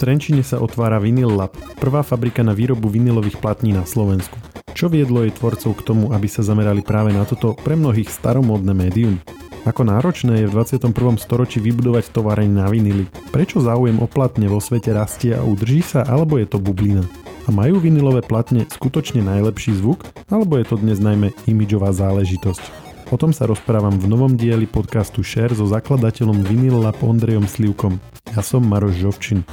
Trenčine 0.00 0.40
sa 0.40 0.56
otvára 0.56 0.96
Vinyl 0.96 1.28
Lab, 1.28 1.52
prvá 1.76 2.00
fabrika 2.00 2.40
na 2.40 2.56
výrobu 2.56 2.88
vinilových 2.88 3.36
platní 3.36 3.76
na 3.76 3.84
Slovensku. 3.84 4.32
Čo 4.72 4.88
viedlo 4.88 5.20
jej 5.20 5.36
tvorcov 5.36 5.76
k 5.76 5.84
tomu, 5.84 6.16
aby 6.16 6.24
sa 6.24 6.40
zamerali 6.40 6.80
práve 6.80 7.12
na 7.12 7.28
toto 7.28 7.52
pre 7.52 7.76
mnohých 7.76 8.08
staromódne 8.08 8.72
médium? 8.72 9.20
Ako 9.68 9.84
náročné 9.84 10.40
je 10.40 10.48
v 10.48 10.56
21. 10.56 11.20
storočí 11.20 11.60
vybudovať 11.60 12.16
tovareň 12.16 12.48
na 12.48 12.72
vinily? 12.72 13.12
Prečo 13.28 13.60
záujem 13.60 14.00
o 14.00 14.08
platne 14.08 14.48
vo 14.48 14.56
svete 14.56 14.88
rastie 14.96 15.36
a 15.36 15.44
udrží 15.44 15.84
sa, 15.84 16.00
alebo 16.08 16.40
je 16.40 16.48
to 16.48 16.56
bublina? 16.56 17.04
A 17.44 17.52
majú 17.52 17.76
vinilové 17.76 18.24
platne 18.24 18.64
skutočne 18.72 19.20
najlepší 19.20 19.76
zvuk, 19.84 20.08
alebo 20.32 20.56
je 20.56 20.64
to 20.64 20.80
dnes 20.80 20.96
najmä 20.96 21.28
imidžová 21.44 21.92
záležitosť? 21.92 22.88
O 23.12 23.20
tom 23.20 23.36
sa 23.36 23.44
rozprávam 23.44 24.00
v 24.00 24.08
novom 24.08 24.32
dieli 24.32 24.64
podcastu 24.64 25.20
Share 25.20 25.52
so 25.52 25.68
zakladateľom 25.68 26.40
Vinyl 26.40 26.88
Lab 26.88 26.96
Ondrejom 27.04 27.44
Slivkom. 27.44 28.00
Ja 28.32 28.40
som 28.40 28.64
Maroš 28.64 28.96
Žovčin. 28.96 29.44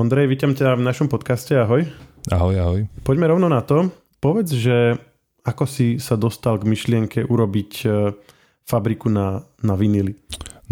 Ondrej, 0.00 0.32
vítam 0.32 0.56
ťa 0.56 0.80
v 0.80 0.86
našom 0.88 1.12
podcaste, 1.12 1.52
ahoj. 1.52 1.84
Ahoj, 2.32 2.56
ahoj. 2.56 2.80
Poďme 3.04 3.36
rovno 3.36 3.52
na 3.52 3.60
to. 3.60 3.92
Povedz, 4.16 4.56
že 4.56 4.96
ako 5.44 5.68
si 5.68 6.00
sa 6.00 6.16
dostal 6.16 6.56
k 6.56 6.64
myšlienke 6.64 7.28
urobiť 7.28 7.72
e, 7.84 8.16
fabriku 8.64 9.12
na, 9.12 9.44
na 9.60 9.76
vinily? 9.76 10.16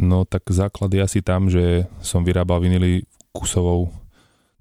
No 0.00 0.24
tak 0.24 0.48
základ 0.48 0.96
je 0.96 1.04
asi 1.04 1.20
tam, 1.20 1.52
že 1.52 1.84
som 2.00 2.24
vyrábal 2.24 2.64
vinily 2.64 3.04
kusovou 3.36 3.92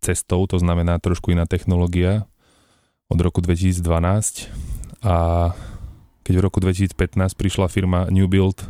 cestou, 0.04 0.44
to 0.52 0.60
znamená 0.60 1.00
trošku 1.00 1.32
iná 1.32 1.48
technológia 1.48 2.28
od 3.08 3.24
roku 3.24 3.40
2012 3.40 3.80
a 5.00 5.16
keď 6.28 6.34
v 6.36 6.44
roku 6.44 6.60
2015 6.60 7.40
prišla 7.40 7.72
firma 7.72 8.12
New 8.12 8.28
Build 8.28 8.68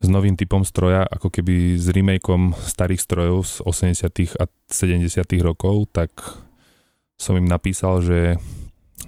s 0.00 0.08
novým 0.08 0.32
typom 0.34 0.64
stroja, 0.64 1.04
ako 1.04 1.28
keby 1.28 1.76
s 1.76 1.92
remakeom 1.92 2.56
starých 2.56 3.00
strojov 3.04 3.38
z 3.44 3.54
80. 3.62 4.40
a 4.40 4.44
70. 4.72 5.04
rokov, 5.44 5.92
tak 5.92 6.08
som 7.20 7.36
im 7.36 7.44
napísal, 7.44 8.00
že 8.00 8.40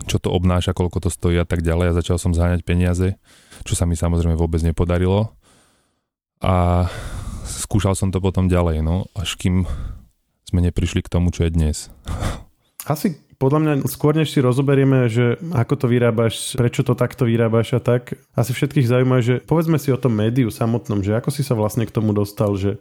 čo 0.04 0.20
to 0.20 0.28
obnáša, 0.28 0.76
koľko 0.76 1.08
to 1.08 1.10
stojí 1.12 1.40
a 1.40 1.48
tak 1.48 1.64
ďalej 1.64 1.92
a 1.92 1.96
začal 1.96 2.20
som 2.20 2.36
zháňať 2.36 2.60
peniaze, 2.64 3.16
čo 3.64 3.72
sa 3.72 3.88
mi 3.88 3.96
samozrejme 3.96 4.36
vôbec 4.36 4.60
nepodarilo. 4.60 5.32
A 6.44 6.88
skúšal 7.48 7.96
som 7.96 8.12
to 8.12 8.20
potom 8.20 8.52
ďalej, 8.52 8.84
no, 8.84 9.08
až 9.16 9.40
kým 9.40 9.64
sme 10.44 10.60
neprišli 10.60 11.00
k 11.00 11.12
tomu, 11.12 11.32
čo 11.32 11.48
je 11.48 11.54
dnes. 11.54 11.88
Asi 12.84 13.16
podľa 13.42 13.58
mňa 13.58 13.74
skôr 13.90 14.14
než 14.14 14.30
si 14.30 14.38
rozoberieme, 14.38 15.10
že 15.10 15.34
ako 15.50 15.74
to 15.74 15.86
vyrábaš, 15.90 16.54
prečo 16.54 16.86
to 16.86 16.94
takto 16.94 17.26
vyrábaš 17.26 17.74
a 17.74 17.80
tak, 17.82 18.14
asi 18.38 18.54
všetkých 18.54 18.86
zaujíma, 18.86 19.18
že 19.18 19.34
povedzme 19.42 19.82
si 19.82 19.90
o 19.90 19.98
tom 19.98 20.14
médiu 20.14 20.46
samotnom, 20.46 21.02
že 21.02 21.18
ako 21.18 21.34
si 21.34 21.42
sa 21.42 21.58
vlastne 21.58 21.82
k 21.82 21.90
tomu 21.90 22.14
dostal, 22.14 22.54
že, 22.54 22.78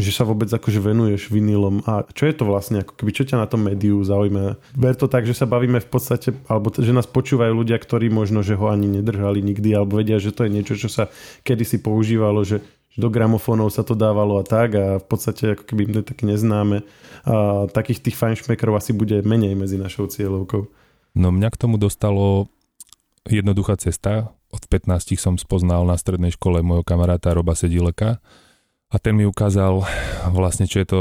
že 0.00 0.08
sa 0.08 0.24
vôbec 0.24 0.48
akože 0.48 0.80
venuješ 0.80 1.28
vinilom 1.28 1.84
a 1.84 2.08
čo 2.16 2.24
je 2.24 2.32
to 2.32 2.48
vlastne, 2.48 2.80
ako 2.80 2.96
keby 2.96 3.12
čo 3.12 3.28
ťa 3.28 3.44
na 3.44 3.44
tom 3.44 3.60
médiu 3.60 4.00
zaujíma. 4.00 4.56
Ver 4.72 4.96
to 4.96 5.04
tak, 5.04 5.28
že 5.28 5.36
sa 5.36 5.44
bavíme 5.44 5.84
v 5.84 5.88
podstate, 5.92 6.32
alebo 6.48 6.72
že 6.72 6.96
nás 6.96 7.04
počúvajú 7.04 7.52
ľudia, 7.52 7.76
ktorí 7.76 8.08
možno, 8.08 8.40
že 8.40 8.56
ho 8.56 8.72
ani 8.72 8.88
nedržali 8.88 9.44
nikdy, 9.44 9.76
alebo 9.76 10.00
vedia, 10.00 10.16
že 10.16 10.32
to 10.32 10.48
je 10.48 10.54
niečo, 10.56 10.80
čo 10.80 10.88
sa 10.88 11.12
kedysi 11.44 11.76
používalo, 11.84 12.40
že 12.40 12.64
do 12.98 13.06
gramofónov 13.06 13.70
sa 13.70 13.86
to 13.86 13.94
dávalo 13.94 14.42
a 14.42 14.44
tak 14.44 14.74
a 14.74 14.98
v 14.98 15.06
podstate 15.06 15.54
ako 15.54 15.62
keby 15.62 15.94
to 15.94 16.02
tak 16.02 16.26
neznáme. 16.26 16.82
A 17.22 17.66
takých 17.70 18.02
tých 18.02 18.16
fajnšmekrov 18.18 18.74
asi 18.74 18.90
bude 18.90 19.22
menej 19.22 19.54
medzi 19.54 19.78
našou 19.78 20.10
cieľovkou. 20.10 20.66
No 21.14 21.28
mňa 21.30 21.48
k 21.54 21.60
tomu 21.60 21.78
dostalo 21.78 22.50
jednoduchá 23.26 23.78
cesta. 23.78 24.34
Od 24.50 24.62
15 24.66 25.14
som 25.14 25.38
spoznal 25.38 25.86
na 25.86 25.94
strednej 25.94 26.34
škole 26.34 26.58
môjho 26.66 26.82
kamaráta 26.82 27.30
Roba 27.30 27.54
Sedileka 27.54 28.18
a 28.90 28.96
ten 28.98 29.14
mi 29.14 29.22
ukázal 29.22 29.86
vlastne, 30.34 30.66
čo 30.66 30.82
je 30.82 30.88
to 30.90 31.00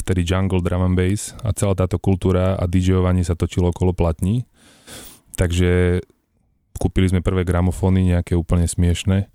vtedy 0.00 0.24
jungle 0.24 0.64
drum 0.64 0.80
and 0.80 0.96
bass 0.96 1.36
a 1.44 1.52
celá 1.52 1.76
táto 1.76 2.00
kultúra 2.00 2.56
a 2.56 2.64
DJovanie 2.64 3.28
sa 3.28 3.36
točilo 3.36 3.68
okolo 3.68 3.92
platní. 3.92 4.48
Takže 5.36 6.00
kúpili 6.80 7.12
sme 7.12 7.20
prvé 7.20 7.44
gramofóny, 7.44 8.16
nejaké 8.16 8.32
úplne 8.32 8.64
smiešné 8.64 9.28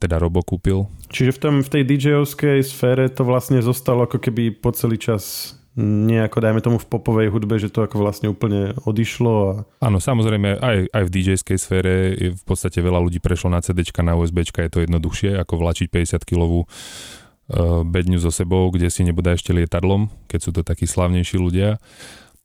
teda 0.00 0.16
Robo 0.16 0.40
kúpil. 0.40 0.88
Čiže 1.12 1.36
v, 1.36 1.38
tom, 1.38 1.54
v 1.60 1.68
tej 1.68 1.82
DJ-ovskej 1.84 2.64
sfére 2.64 3.12
to 3.12 3.28
vlastne 3.28 3.60
zostalo 3.60 4.08
ako 4.08 4.16
keby 4.16 4.56
po 4.56 4.72
celý 4.72 4.96
čas 4.96 5.54
nejako, 5.80 6.42
dajme 6.42 6.60
tomu 6.60 6.78
v 6.82 6.90
popovej 6.90 7.30
hudbe, 7.30 7.54
že 7.56 7.70
to 7.70 7.86
ako 7.86 8.02
vlastne 8.02 8.26
úplne 8.26 8.74
odišlo. 8.82 9.32
A... 9.46 9.52
Áno, 9.86 10.02
samozrejme, 10.02 10.58
aj, 10.58 10.78
aj 10.90 11.02
v 11.06 11.12
DJ-skej 11.14 11.58
sfére 11.60 11.94
je 12.18 12.28
v 12.34 12.42
podstate 12.42 12.82
veľa 12.82 12.98
ľudí 12.98 13.22
prešlo 13.22 13.54
na 13.54 13.62
CD, 13.62 13.86
na 14.02 14.18
USB, 14.18 14.42
je 14.42 14.72
to 14.72 14.82
jednoduchšie, 14.82 15.38
ako 15.38 15.62
vlačiť 15.62 15.86
50 15.88 16.26
kilovú 16.26 16.66
uh, 16.66 17.86
bedňu 17.86 18.18
so 18.18 18.34
sebou, 18.34 18.66
kde 18.74 18.90
si 18.90 19.06
nebude 19.06 19.30
ešte 19.30 19.54
lietadlom, 19.54 20.10
keď 20.26 20.40
sú 20.42 20.50
to 20.50 20.66
takí 20.66 20.90
slavnejší 20.90 21.38
ľudia. 21.38 21.78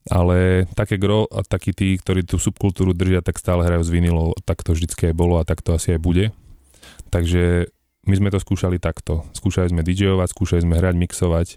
Ale 0.06 0.70
také 0.78 1.02
gro 1.02 1.26
a 1.34 1.42
takí 1.42 1.74
tí, 1.74 1.98
ktorí 1.98 2.30
tú 2.30 2.38
subkultúru 2.38 2.94
držia, 2.94 3.26
tak 3.26 3.42
stále 3.42 3.66
hrajú 3.66 3.82
s 3.82 3.90
vinilou. 3.90 4.38
Tak 4.46 4.62
to 4.62 4.78
vždycky 4.78 5.10
aj 5.10 5.16
bolo 5.18 5.42
a 5.42 5.48
tak 5.50 5.66
to 5.66 5.74
asi 5.74 5.98
aj 5.98 6.00
bude. 6.06 6.30
Takže 7.16 7.72
my 8.12 8.16
sme 8.20 8.28
to 8.28 8.44
skúšali 8.44 8.76
takto. 8.76 9.24
Skúšali 9.32 9.72
sme 9.72 9.88
DJovať, 9.88 10.36
skúšali 10.36 10.68
sme 10.68 10.76
hrať, 10.76 10.96
mixovať. 11.00 11.48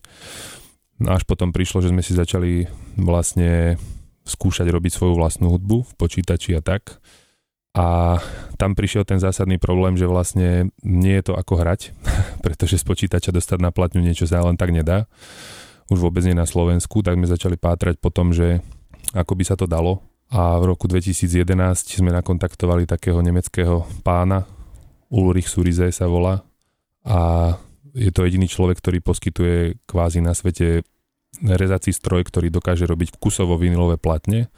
No 1.03 1.19
až 1.19 1.27
potom 1.27 1.51
prišlo, 1.51 1.83
že 1.83 1.91
sme 1.91 1.99
si 1.99 2.15
začali 2.15 2.71
vlastne 2.95 3.75
skúšať 4.23 4.71
robiť 4.71 4.93
svoju 4.95 5.19
vlastnú 5.19 5.51
hudbu 5.51 5.83
v 5.83 5.93
počítači 5.99 6.55
a 6.55 6.63
tak. 6.63 7.03
A 7.75 8.19
tam 8.55 8.79
prišiel 8.79 9.03
ten 9.03 9.19
zásadný 9.19 9.59
problém, 9.59 9.99
že 9.99 10.07
vlastne 10.07 10.71
nie 10.87 11.15
je 11.19 11.31
to 11.31 11.35
ako 11.35 11.59
hrať, 11.59 11.91
pretože 12.47 12.79
z 12.79 12.87
počítača 12.87 13.35
dostať 13.35 13.59
na 13.59 13.75
platňu 13.75 13.99
niečo 13.99 14.31
sa 14.31 14.47
len 14.47 14.55
tak 14.55 14.71
nedá. 14.71 15.11
Už 15.91 15.99
vôbec 15.99 16.23
nie 16.23 16.39
na 16.39 16.47
Slovensku, 16.47 17.03
tak 17.03 17.19
sme 17.19 17.27
začali 17.27 17.59
pátrať 17.59 17.99
po 17.99 18.15
tom, 18.15 18.31
že 18.31 18.63
ako 19.11 19.35
by 19.35 19.43
sa 19.43 19.59
to 19.59 19.67
dalo. 19.67 20.07
A 20.29 20.61
v 20.61 20.71
roku 20.71 20.87
2011 20.87 21.35
sme 21.99 22.13
nakontaktovali 22.13 22.85
takého 22.85 23.25
nemeckého 23.25 23.89
pána, 24.05 24.45
Ulrich 25.09 25.49
Surize 25.49 25.89
sa 25.93 26.07
volá 26.07 26.45
a 27.05 27.53
je 27.97 28.13
to 28.13 28.29
jediný 28.29 28.47
človek, 28.47 28.79
ktorý 28.79 28.99
poskytuje 29.01 29.81
kvázi 29.89 30.21
na 30.21 30.37
svete 30.37 30.85
rezací 31.43 31.93
stroj, 31.93 32.25
ktorý 32.29 32.53
dokáže 32.53 32.85
robiť 32.85 33.17
kusovo 33.17 33.57
vinilové 33.57 33.97
platne. 33.97 34.53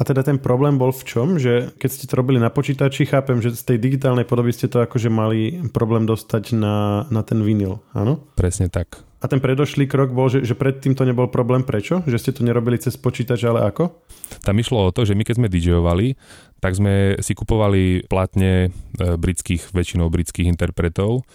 A 0.00 0.04
teda 0.04 0.24
ten 0.24 0.40
problém 0.40 0.80
bol 0.80 0.96
v 0.96 1.04
čom? 1.04 1.36
Že 1.36 1.76
keď 1.76 1.90
ste 1.92 2.08
to 2.08 2.16
robili 2.16 2.40
na 2.40 2.48
počítači, 2.48 3.04
chápem, 3.04 3.44
že 3.44 3.52
z 3.52 3.76
tej 3.76 3.78
digitálnej 3.84 4.24
podoby 4.24 4.48
ste 4.56 4.64
to 4.64 4.80
akože 4.80 5.12
mali 5.12 5.60
problém 5.76 6.08
dostať 6.08 6.56
na, 6.56 7.04
na 7.12 7.20
ten 7.20 7.44
vinyl, 7.44 7.84
áno? 7.92 8.24
Presne 8.32 8.72
tak. 8.72 9.04
A 9.20 9.28
ten 9.28 9.36
predošlý 9.36 9.84
krok 9.84 10.16
bol, 10.16 10.32
že, 10.32 10.40
že 10.48 10.56
predtým 10.56 10.96
to 10.96 11.04
nebol 11.04 11.28
problém. 11.28 11.60
Prečo? 11.60 12.00
Že 12.08 12.18
ste 12.18 12.32
to 12.32 12.40
nerobili 12.40 12.80
cez 12.80 12.96
počítač, 12.96 13.44
ale 13.44 13.68
ako? 13.68 13.92
Tam 14.40 14.56
išlo 14.56 14.88
o 14.88 14.94
to, 14.96 15.04
že 15.04 15.12
my 15.12 15.28
keď 15.28 15.36
sme 15.36 15.52
DJovali, 15.52 16.16
tak 16.56 16.72
sme 16.72 17.20
si 17.20 17.36
kupovali 17.36 18.08
platne 18.08 18.72
e, 18.96 19.16
britských, 19.20 19.76
väčšinou 19.76 20.08
britských 20.08 20.48
interpretov 20.48 21.28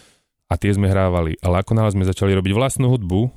a 0.50 0.58
tie 0.58 0.74
sme 0.74 0.90
hrávali. 0.90 1.38
Ale 1.46 1.62
ako 1.62 1.78
náhle 1.78 1.94
sme 1.94 2.10
začali 2.10 2.34
robiť 2.34 2.54
vlastnú 2.58 2.90
hudbu, 2.90 3.30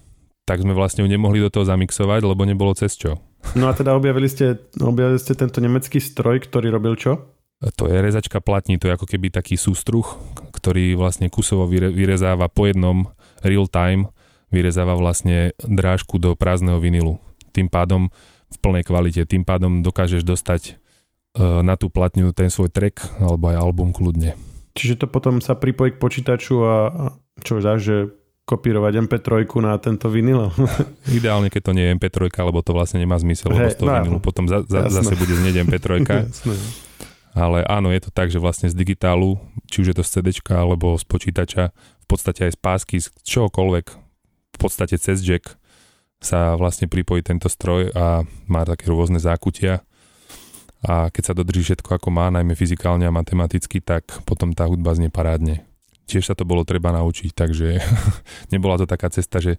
tak 0.49 0.65
sme 0.65 0.73
vlastne 0.73 1.05
ju 1.05 1.09
nemohli 1.13 1.45
do 1.45 1.53
toho 1.53 1.69
zamixovať, 1.69 2.25
lebo 2.25 2.49
nebolo 2.49 2.73
cez 2.73 2.97
čo. 2.97 3.21
No 3.53 3.69
a 3.69 3.77
teda 3.77 3.93
objavili 3.93 4.33
ste, 4.33 4.57
objavili 4.81 5.21
ste 5.21 5.37
tento 5.37 5.61
nemecký 5.61 6.01
stroj, 6.01 6.41
ktorý 6.49 6.73
robil 6.73 6.97
čo? 6.97 7.37
To 7.59 7.85
je 7.85 7.99
rezačka 8.01 8.41
platní, 8.41 8.81
to 8.81 8.89
je 8.89 8.97
ako 8.97 9.05
keby 9.05 9.29
taký 9.29 9.61
sústruh, 9.61 10.07
ktorý 10.57 10.97
vlastne 10.97 11.29
kusovo 11.29 11.69
vyrezáva 11.69 12.49
po 12.49 12.65
jednom 12.65 13.13
real 13.45 13.69
time 13.69 14.09
vyrezáva 14.49 14.97
vlastne 14.97 15.53
drážku 15.61 16.17
do 16.17 16.35
prázdneho 16.35 16.81
vinilu. 16.81 17.21
Tým 17.53 17.69
pádom 17.69 18.13
v 18.49 18.57
plnej 18.61 18.85
kvalite, 18.89 19.23
tým 19.29 19.45
pádom 19.45 19.85
dokážeš 19.85 20.25
dostať 20.25 20.63
e, 20.69 20.73
na 21.61 21.77
tú 21.77 21.93
platňu 21.93 22.33
ten 22.33 22.49
svoj 22.49 22.73
track 22.73 23.21
alebo 23.21 23.53
aj 23.53 23.57
album 23.61 23.93
kľudne. 23.93 24.33
Čiže 24.73 25.05
to 25.05 25.07
potom 25.11 25.43
sa 25.45 25.59
pripojí 25.59 25.97
k 25.97 26.01
počítaču 26.01 26.57
a 26.65 26.75
čo 27.43 27.61
dáš, 27.61 27.81
že 27.85 27.97
kopírovať 28.49 29.05
MP3 29.05 29.45
na 29.61 29.77
tento 29.77 30.09
vinyl? 30.09 30.49
Ideálne, 31.19 31.53
keď 31.53 31.63
to 31.69 31.73
nie 31.77 31.85
je 31.85 31.95
MP3, 32.01 32.33
lebo 32.33 32.65
to 32.65 32.73
vlastne 32.73 33.05
nemá 33.05 33.21
zmysel, 33.21 33.53
lebo 33.53 33.69
hey, 33.69 33.75
z 33.77 33.85
toho 33.85 33.93
no, 33.93 33.97
vinilu 34.01 34.19
potom 34.25 34.49
za, 34.49 34.65
za, 34.65 34.89
zase 34.89 35.13
bude 35.21 35.37
znieť 35.37 35.69
MP3. 35.69 35.89
Ale 37.37 37.63
áno, 37.69 37.93
je 37.93 38.01
to 38.03 38.11
tak, 38.11 38.33
že 38.33 38.41
vlastne 38.41 38.73
z 38.73 38.75
digitálu, 38.75 39.37
či 39.69 39.85
už 39.85 39.93
je 39.93 39.97
to 40.01 40.03
z 40.03 40.11
CD 40.19 40.41
alebo 40.49 40.97
z 40.97 41.05
počítača, 41.05 41.71
v 41.77 42.07
podstate 42.09 42.49
aj 42.49 42.57
z 42.57 42.59
pásky, 42.59 42.97
z 43.05 43.13
čohokoľvek 43.21 44.08
v 44.59 44.67
podstate 44.67 44.99
cez 44.99 45.23
jack 45.23 45.55
sa 46.19 46.59
vlastne 46.59 46.91
pripojí 46.91 47.23
tento 47.23 47.47
stroj 47.47 47.95
a 47.95 48.27
má 48.51 48.67
také 48.67 48.91
rôzne 48.91 49.23
zákutia 49.23 49.87
a 50.83 51.11
keď 51.11 51.23
sa 51.23 51.35
dodrží 51.35 51.63
všetko 51.75 51.99
ako 51.99 52.09
má, 52.15 52.31
najmä 52.31 52.55
fyzikálne 52.55 53.03
a 53.07 53.15
matematicky, 53.15 53.83
tak 53.83 54.23
potom 54.23 54.55
tá 54.55 54.67
hudba 54.67 54.95
znie 54.95 55.11
parádne. 55.11 55.67
Tiež 56.07 56.31
sa 56.31 56.35
to 56.39 56.47
bolo 56.47 56.63
treba 56.63 56.95
naučiť, 56.95 57.35
takže 57.35 57.83
nebola 58.55 58.79
to 58.79 58.87
taká 58.87 59.11
cesta, 59.11 59.43
že 59.43 59.59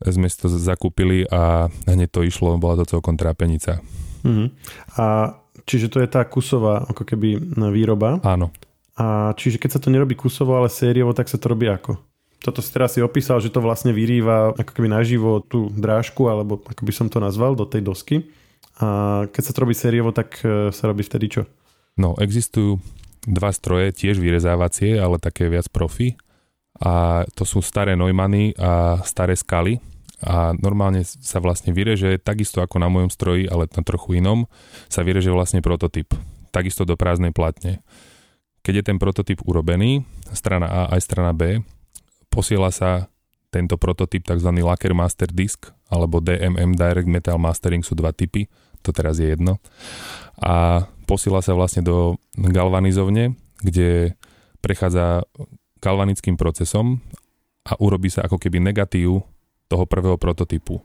sme 0.00 0.28
si 0.28 0.36
to 0.40 0.48
zakúpili 0.48 1.28
a 1.28 1.68
hneď 1.84 2.08
to 2.08 2.24
išlo, 2.24 2.56
bola 2.60 2.80
to 2.80 2.88
celkom 2.88 3.20
trápenica. 3.20 3.84
Uh-huh. 4.24 4.48
A 4.96 5.36
čiže 5.64 5.92
to 5.92 6.00
je 6.00 6.08
tá 6.08 6.24
kusová 6.24 6.88
ako 6.88 7.04
keby 7.04 7.40
výroba? 7.72 8.20
Áno. 8.24 8.52
A 8.96 9.32
čiže 9.36 9.56
keď 9.56 9.76
sa 9.76 9.80
to 9.80 9.92
nerobí 9.92 10.12
kusovo, 10.12 10.56
ale 10.56 10.68
sériovo, 10.72 11.16
tak 11.16 11.28
sa 11.28 11.40
to 11.40 11.52
robí 11.52 11.68
ako? 11.68 12.00
Toto 12.40 12.64
si 12.64 12.72
teraz 12.72 12.96
si 12.96 13.04
opísal, 13.04 13.38
že 13.44 13.52
to 13.52 13.60
vlastne 13.60 13.92
vyrýva 13.92 14.56
ako 14.56 14.72
keby 14.72 14.88
naživo 14.88 15.44
tú 15.44 15.68
drážku, 15.68 16.24
alebo 16.32 16.56
ako 16.64 16.82
by 16.88 16.92
som 16.92 17.06
to 17.12 17.20
nazval, 17.20 17.52
do 17.52 17.68
tej 17.68 17.84
dosky. 17.84 18.16
A 18.80 19.28
keď 19.28 19.42
sa 19.44 19.52
to 19.52 19.62
robí 19.68 19.76
sériovo, 19.76 20.08
tak 20.10 20.40
e, 20.40 20.72
sa 20.72 20.84
robí 20.88 21.04
vtedy 21.04 21.28
čo? 21.28 21.42
No, 22.00 22.16
existujú 22.16 22.80
dva 23.28 23.52
stroje, 23.52 23.92
tiež 23.92 24.16
vyrezávacie, 24.16 24.96
ale 24.96 25.20
také 25.20 25.52
viac 25.52 25.68
profi. 25.68 26.16
A 26.80 27.24
to 27.36 27.44
sú 27.44 27.60
staré 27.60 27.92
Neumanny 27.92 28.56
a 28.56 29.04
staré 29.04 29.36
skaly. 29.36 29.76
A 30.24 30.56
normálne 30.56 31.04
sa 31.04 31.44
vlastne 31.44 31.76
vyreže, 31.76 32.16
takisto 32.20 32.64
ako 32.64 32.80
na 32.80 32.88
mojom 32.88 33.12
stroji, 33.12 33.44
ale 33.52 33.68
na 33.68 33.84
trochu 33.84 34.16
inom, 34.16 34.48
sa 34.88 35.04
vyreže 35.04 35.28
vlastne 35.28 35.60
prototyp. 35.60 36.16
Takisto 36.48 36.88
do 36.88 36.96
prázdnej 36.96 37.36
platne. 37.36 37.84
Keď 38.64 38.80
je 38.80 38.84
ten 38.84 38.96
prototyp 38.96 39.44
urobený, 39.44 40.08
strana 40.32 40.68
A 40.68 40.80
aj 40.96 41.00
strana 41.04 41.32
B, 41.36 41.60
posiela 42.30 42.70
sa 42.70 43.10
tento 43.50 43.74
prototyp 43.74 44.22
tzv. 44.22 44.50
Lacquer 44.62 44.94
Master 44.94 45.28
Disk 45.28 45.74
alebo 45.90 46.22
DMM 46.22 46.78
Direct 46.78 47.10
Metal 47.10 47.36
Mastering 47.36 47.82
sú 47.82 47.98
dva 47.98 48.14
typy 48.14 48.46
to 48.82 48.90
teraz 48.96 49.20
je 49.20 49.32
jedno. 49.32 49.60
A 50.40 50.84
posiela 51.04 51.44
sa 51.44 51.52
vlastne 51.52 51.84
do 51.84 52.16
galvanizovne, 52.36 53.36
kde 53.60 54.16
prechádza 54.64 55.24
galvanickým 55.80 56.36
procesom 56.36 57.00
a 57.64 57.76
urobí 57.80 58.08
sa 58.08 58.24
ako 58.24 58.40
keby 58.40 58.60
negatív 58.60 59.24
toho 59.68 59.84
prvého 59.84 60.16
prototypu. 60.16 60.80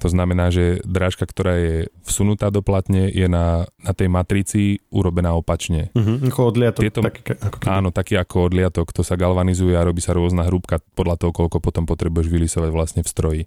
To 0.00 0.08
znamená, 0.08 0.48
že 0.48 0.80
drážka, 0.80 1.28
ktorá 1.28 1.60
je 1.60 1.74
vsunutá 2.08 2.48
do 2.48 2.64
platne, 2.64 3.12
je 3.12 3.28
na, 3.28 3.68
na 3.84 3.92
tej 3.92 4.08
matrici 4.08 4.80
urobená 4.88 5.36
opačne. 5.36 5.92
Uh-huh, 5.92 6.16
ako 6.24 6.56
odliatok. 6.56 6.80
Tieto, 6.80 7.04
taký, 7.04 7.20
ako 7.36 7.56
keby. 7.60 7.68
Áno, 7.68 7.88
taký 7.92 8.14
ako 8.16 8.48
odliatok. 8.48 8.96
To 8.96 9.04
sa 9.04 9.20
galvanizuje 9.20 9.76
a 9.76 9.84
robí 9.84 10.00
sa 10.00 10.16
rôzna 10.16 10.48
hrúbka 10.48 10.80
podľa 10.96 11.20
toho, 11.20 11.36
koľko 11.36 11.60
potom 11.60 11.84
potrebuješ 11.84 12.32
vylisovať 12.32 12.70
vlastne 12.72 13.04
v 13.04 13.12
stroji. 13.12 13.42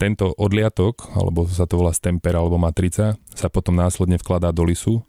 Tento 0.00 0.32
odliatok, 0.32 1.12
alebo 1.12 1.44
sa 1.44 1.68
to 1.68 1.76
volá 1.76 1.92
stemper 1.92 2.32
alebo 2.40 2.56
matrica, 2.56 3.20
sa 3.36 3.52
potom 3.52 3.76
následne 3.76 4.16
vkladá 4.16 4.48
do 4.48 4.64
lisu 4.64 5.04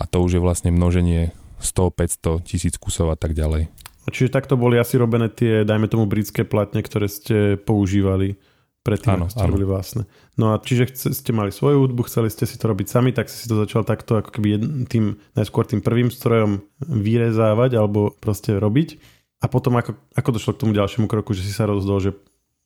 a 0.00 0.08
to 0.08 0.24
už 0.24 0.40
je 0.40 0.42
vlastne 0.42 0.72
množenie 0.72 1.36
100, 1.60 1.92
500, 2.40 2.48
tisíc 2.48 2.74
kusov 2.80 3.12
a 3.12 3.16
tak 3.20 3.36
ďalej. 3.36 3.68
Čiže 4.08 4.32
takto 4.32 4.60
boli 4.60 4.76
asi 4.76 5.00
robené 5.00 5.32
tie, 5.32 5.64
dajme 5.64 5.88
tomu, 5.88 6.04
britské 6.04 6.44
platne, 6.44 6.84
ktoré 6.84 7.08
ste 7.08 7.56
používali 7.56 8.36
predtým, 8.84 9.16
áno, 9.16 9.26
ste 9.32 9.40
áno. 9.40 9.48
robili 9.50 9.64
vlastne. 9.64 10.04
No 10.36 10.52
a 10.52 10.60
čiže 10.60 10.92
ste 10.92 11.32
mali 11.32 11.48
svoju 11.48 11.88
hudbu, 11.88 12.04
chceli 12.04 12.28
ste 12.28 12.44
si 12.44 12.60
to 12.60 12.68
robiť 12.68 12.86
sami, 12.86 13.16
tak 13.16 13.32
si 13.32 13.48
to 13.48 13.56
začal 13.56 13.80
takto 13.82 14.20
ako 14.20 14.28
keby 14.28 14.60
tým, 14.84 15.16
najskôr 15.32 15.64
tým 15.64 15.80
prvým 15.80 16.12
strojom 16.12 16.60
vyrezávať 16.84 17.80
alebo 17.80 18.12
proste 18.20 18.52
robiť. 18.52 19.00
A 19.40 19.48
potom 19.48 19.80
ako, 19.80 19.96
ako 20.12 20.30
došlo 20.36 20.52
k 20.52 20.60
tomu 20.60 20.72
ďalšiemu 20.76 21.08
kroku, 21.08 21.32
že 21.32 21.48
si 21.48 21.52
sa 21.56 21.64
rozhodol, 21.64 22.00
že 22.04 22.12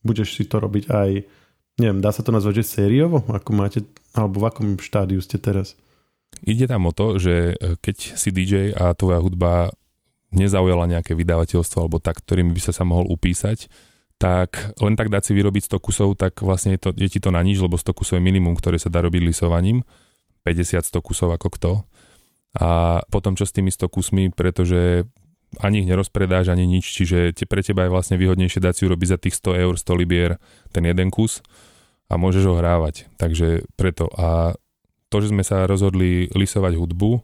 budeš 0.03 0.35
si 0.35 0.43
to 0.43 0.59
robiť 0.59 0.91
aj, 0.91 1.09
neviem, 1.79 1.99
dá 2.03 2.11
sa 2.11 2.23
to 2.23 2.35
nazvať, 2.35 2.63
že 2.63 2.83
sériovo? 2.83 3.23
Ako 3.31 3.55
máte, 3.55 3.87
alebo 4.11 4.43
v 4.43 4.47
akom 4.51 4.67
štádiu 4.75 5.23
ste 5.23 5.39
teraz? 5.39 5.79
Ide 6.43 6.67
tam 6.67 6.87
o 6.87 6.95
to, 6.95 7.19
že 7.19 7.55
e, 7.57 7.75
keď 7.79 7.97
si 8.15 8.29
DJ 8.31 8.71
a 8.71 8.95
tvoja 8.95 9.19
hudba 9.19 9.73
nezaujala 10.29 10.85
nejaké 10.85 11.17
vydavateľstvo 11.17 11.77
alebo 11.83 11.97
tak, 11.97 12.21
ktorým 12.21 12.53
by 12.53 12.61
sa 12.61 12.71
sa 12.71 12.85
mohol 12.85 13.09
upísať, 13.09 13.65
tak 14.19 14.75
len 14.83 14.99
tak 14.99 15.07
dať 15.07 15.31
si 15.31 15.33
vyrobiť 15.33 15.71
100 15.71 15.79
kusov, 15.79 16.09
tak 16.19 16.43
vlastne 16.43 16.75
je, 16.75 16.79
to, 16.83 16.89
je 16.91 17.07
ti 17.07 17.23
to 17.23 17.31
na 17.31 17.39
nič, 17.39 17.55
lebo 17.63 17.79
100 17.79 17.95
kusov 17.95 18.19
je 18.19 18.27
minimum, 18.27 18.51
ktoré 18.59 18.75
sa 18.75 18.91
dá 18.91 18.99
robiť 18.99 19.23
lisovaním. 19.23 19.87
50-100 20.43 20.99
kusov 20.99 21.31
ako 21.31 21.47
kto. 21.55 21.71
A 22.59 22.99
potom 23.07 23.39
čo 23.39 23.47
s 23.47 23.55
tými 23.55 23.71
100 23.71 23.87
kusmi, 23.87 24.23
pretože 24.35 25.07
ani 25.63 25.81
ich 25.81 25.89
nerozpredáš, 25.89 26.51
ani 26.51 26.67
nič, 26.67 26.85
čiže 26.91 27.31
te, 27.31 27.47
pre 27.47 27.63
teba 27.63 27.87
je 27.87 27.93
vlastne 27.95 28.19
výhodnejšie 28.19 28.59
dať 28.61 28.73
si 28.75 28.83
urobiť 28.85 29.07
za 29.07 29.17
tých 29.17 29.39
100 29.39 29.63
eur, 29.65 29.73
100 29.79 30.01
libier 30.03 30.31
ten 30.75 30.83
jeden 30.83 31.09
kus 31.09 31.39
a 32.11 32.19
môžeš 32.19 32.43
ho 32.43 32.59
hrávať. 32.59 33.07
Takže 33.15 33.65
preto. 33.79 34.11
A 34.19 34.53
to, 35.09 35.23
že 35.23 35.31
sme 35.31 35.41
sa 35.41 35.65
rozhodli 35.65 36.27
lisovať 36.35 36.75
hudbu, 36.75 37.23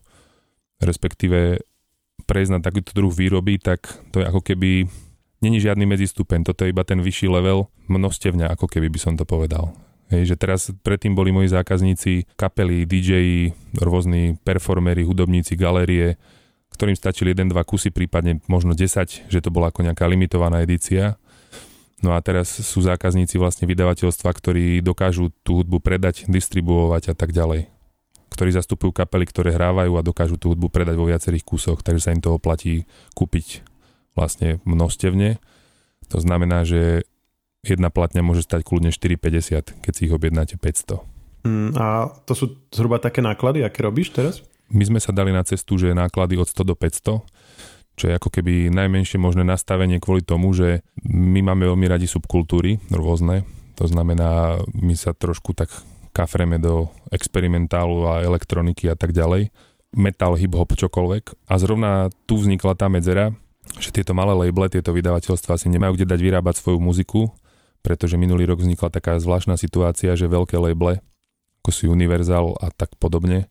respektíve 0.79 1.59
prejsť 2.25 2.51
na 2.55 2.59
takýto 2.63 2.95
druh 2.95 3.13
výroby, 3.13 3.61
tak 3.61 3.85
to 4.09 4.23
je 4.23 4.25
ako 4.25 4.41
keby 4.41 4.89
není 5.45 5.61
žiadny 5.61 5.85
medzistupeň, 5.85 6.41
toto 6.41 6.65
je 6.65 6.73
iba 6.73 6.81
ten 6.81 6.97
vyšší 6.97 7.29
level, 7.29 7.69
množstevňa, 7.85 8.57
ako 8.57 8.65
keby 8.65 8.89
by 8.89 8.99
som 8.99 9.13
to 9.13 9.29
povedal. 9.29 9.77
Hej, 10.09 10.33
že 10.33 10.35
teraz 10.37 10.69
predtým 10.85 11.17
boli 11.17 11.33
moji 11.33 11.49
zákazníci 11.49 12.29
kapely, 12.37 12.85
DJ, 12.85 13.49
rôzni 13.77 14.37
performery, 14.41 15.01
hudobníci, 15.01 15.57
galérie, 15.57 16.17
ktorým 16.73 16.93
stačili 16.93 17.33
1-2 17.33 17.57
kusy, 17.65 17.89
prípadne 17.89 18.41
možno 18.45 18.77
10, 18.77 19.29
že 19.29 19.39
to 19.41 19.49
bola 19.49 19.73
ako 19.73 19.81
nejaká 19.81 20.05
limitovaná 20.05 20.61
edícia. 20.61 21.17
No 22.05 22.13
a 22.13 22.21
teraz 22.21 22.51
sú 22.51 22.85
zákazníci 22.85 23.41
vlastne 23.41 23.65
vydavateľstva, 23.65 24.29
ktorí 24.29 24.83
dokážu 24.85 25.33
tú 25.41 25.63
hudbu 25.63 25.81
predať, 25.81 26.29
distribuovať 26.29 27.09
a 27.09 27.15
tak 27.17 27.33
ďalej. 27.33 27.71
Ktorí 28.29 28.49
zastupujú 28.51 28.91
kapely, 28.91 29.25
ktoré 29.25 29.55
hrávajú 29.55 29.95
a 29.95 30.05
dokážu 30.05 30.35
tú 30.37 30.53
hudbu 30.53 30.69
predať 30.69 30.99
vo 30.99 31.09
viacerých 31.09 31.47
kusoch, 31.47 31.81
takže 31.81 32.03
sa 32.03 32.13
im 32.13 32.21
to 32.21 32.35
oplatí 32.35 32.85
kúpiť 33.15 33.74
vlastne 34.15 34.63
množstevne. 34.63 35.37
To 36.09 36.17
znamená, 36.17 36.63
že 36.63 37.03
jedna 37.65 37.89
platňa 37.91 38.21
môže 38.23 38.45
stať 38.45 38.63
kľudne 38.63 38.89
4,50, 38.89 39.83
keď 39.83 39.91
si 39.91 40.01
ich 40.07 40.13
objednáte 40.13 40.55
500. 40.57 41.01
Mm, 41.45 41.77
a 41.77 42.09
to 42.25 42.33
sú 42.33 42.45
zhruba 42.73 42.97
také 42.97 43.21
náklady, 43.21 43.61
aké 43.61 43.85
robíš 43.85 44.15
teraz? 44.15 44.41
My 44.73 44.81
sme 44.81 44.97
sa 44.97 45.13
dali 45.13 45.29
na 45.29 45.45
cestu, 45.45 45.77
že 45.77 45.93
náklady 45.93 46.41
od 46.41 46.49
100 46.49 46.65
do 46.65 46.73
500, 46.73 47.21
čo 47.95 48.05
je 48.09 48.13
ako 48.17 48.33
keby 48.33 48.73
najmenšie 48.73 49.21
možné 49.21 49.45
nastavenie 49.45 50.01
kvôli 50.01 50.25
tomu, 50.25 50.51
že 50.57 50.81
my 51.05 51.45
máme 51.45 51.69
veľmi 51.69 51.85
radi 51.85 52.09
subkultúry 52.09 52.81
rôzne, 52.89 53.45
to 53.75 53.85
znamená, 53.85 54.57
my 54.71 54.95
sa 54.95 55.11
trošku 55.11 55.51
tak 55.53 55.69
kafreme 56.15 56.55
do 56.57 56.87
experimentálu 57.11 58.07
a 58.07 58.23
elektroniky 58.23 58.87
a 58.87 58.95
tak 58.95 59.11
ďalej, 59.11 59.51
metal, 59.91 60.39
hip-hop, 60.39 60.71
čokoľvek. 60.71 61.51
A 61.51 61.53
zrovna 61.59 62.07
tu 62.23 62.39
vznikla 62.39 62.79
tá 62.79 62.87
medzera, 62.87 63.35
že 63.79 63.91
tieto 63.91 64.15
malé 64.15 64.47
labely, 64.47 64.79
tieto 64.79 64.95
vydavateľstva 64.95 65.59
si 65.59 65.67
nemajú 65.69 65.99
kde 65.99 66.07
dať 66.07 66.19
vyrábať 66.21 66.61
svoju 66.61 66.79
muziku, 66.79 67.33
pretože 67.85 68.17
minulý 68.17 68.49
rok 68.49 68.65
vznikla 68.65 68.89
taká 68.89 69.17
zvláštna 69.21 69.59
situácia, 69.59 70.17
že 70.17 70.25
veľké 70.25 70.57
labely, 70.57 71.01
ako 71.61 71.69
sú 71.69 71.89
Universal 71.93 72.57
a 72.57 72.73
tak 72.73 72.97
podobne, 72.97 73.49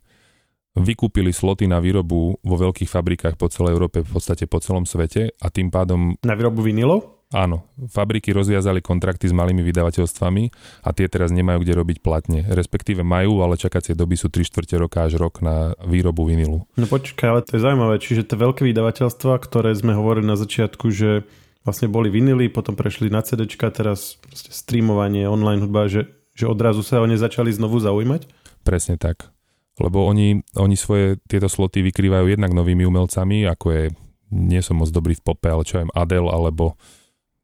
vykúpili 0.74 1.30
sloty 1.30 1.70
na 1.70 1.78
výrobu 1.78 2.42
vo 2.42 2.56
veľkých 2.58 2.90
fabrikách 2.90 3.38
po 3.38 3.46
celej 3.46 3.78
Európe, 3.78 4.02
v 4.02 4.10
podstate 4.10 4.50
po 4.50 4.58
celom 4.58 4.82
svete 4.82 5.30
a 5.38 5.46
tým 5.50 5.70
pádom... 5.70 6.18
Na 6.26 6.34
výrobu 6.34 6.66
vinilov? 6.66 7.13
Áno, 7.34 7.66
fabriky 7.90 8.30
rozviazali 8.30 8.78
kontrakty 8.78 9.26
s 9.26 9.34
malými 9.34 9.66
vydavateľstvami 9.66 10.54
a 10.86 10.94
tie 10.94 11.10
teraz 11.10 11.34
nemajú 11.34 11.66
kde 11.66 11.74
robiť 11.74 11.98
platne. 11.98 12.46
Respektíve 12.46 13.02
majú, 13.02 13.42
ale 13.42 13.58
čakacie 13.58 13.98
doby 13.98 14.14
sú 14.14 14.30
3 14.30 14.46
čtvrte 14.46 14.78
roka 14.78 15.02
až 15.02 15.18
rok 15.18 15.42
na 15.42 15.74
výrobu 15.82 16.30
vinilu. 16.30 16.62
No 16.78 16.86
počkaj, 16.86 17.26
ale 17.26 17.42
to 17.42 17.58
je 17.58 17.64
zaujímavé. 17.66 17.98
Čiže 17.98 18.30
tie 18.30 18.38
veľké 18.38 18.62
vydavateľstva, 18.62 19.42
ktoré 19.42 19.74
sme 19.74 19.98
hovorili 19.98 20.30
na 20.30 20.38
začiatku, 20.38 20.94
že 20.94 21.26
vlastne 21.66 21.90
boli 21.90 22.06
vinily, 22.06 22.46
potom 22.54 22.78
prešli 22.78 23.10
na 23.10 23.26
CD, 23.26 23.50
teraz 23.50 24.22
streamovanie, 24.30 25.26
online 25.26 25.66
hudba, 25.66 25.90
že, 25.90 26.06
že 26.38 26.46
odrazu 26.46 26.86
sa 26.86 27.02
o 27.02 27.06
ne 27.10 27.18
začali 27.18 27.50
znovu 27.50 27.82
zaujímať? 27.82 28.30
Presne 28.62 28.94
tak. 28.94 29.34
Lebo 29.82 30.06
oni, 30.06 30.38
oni 30.54 30.78
svoje 30.78 31.18
tieto 31.26 31.50
sloty 31.50 31.82
vykrývajú 31.82 32.30
jednak 32.30 32.54
novými 32.54 32.86
umelcami, 32.86 33.42
ako 33.50 33.66
je, 33.74 33.84
nie 34.30 34.62
som 34.62 34.78
moc 34.78 34.94
dobrý 34.94 35.18
v 35.18 35.24
pope, 35.26 35.50
ale 35.50 35.66
čo 35.66 35.82
aj 35.82 35.90
Adele 35.98 36.30
alebo 36.30 36.78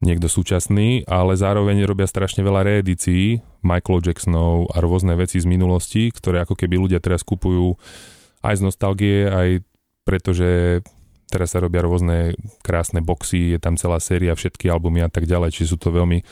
niekto 0.00 0.32
súčasný, 0.32 1.04
ale 1.04 1.36
zároveň 1.36 1.84
robia 1.84 2.08
strašne 2.08 2.40
veľa 2.40 2.64
reedícií 2.64 3.44
Michael 3.60 4.00
Jacksonov 4.00 4.72
a 4.72 4.80
rôzne 4.80 5.12
veci 5.16 5.36
z 5.36 5.46
minulosti, 5.46 6.08
ktoré 6.08 6.40
ako 6.44 6.56
keby 6.56 6.80
ľudia 6.80 7.00
teraz 7.04 7.20
kupujú 7.20 7.76
aj 8.40 8.54
z 8.56 8.62
nostalgie, 8.64 9.28
aj 9.28 9.48
pretože 10.08 10.80
teraz 11.28 11.52
sa 11.52 11.60
robia 11.60 11.84
rôzne 11.84 12.34
krásne 12.64 13.04
boxy, 13.04 13.54
je 13.54 13.58
tam 13.60 13.76
celá 13.76 14.00
séria, 14.00 14.32
všetky 14.32 14.72
albumy 14.72 15.04
a 15.04 15.12
tak 15.12 15.28
ďalej, 15.28 15.52
čiže 15.52 15.76
sú 15.76 15.78
to 15.78 15.92
veľmi 15.92 16.24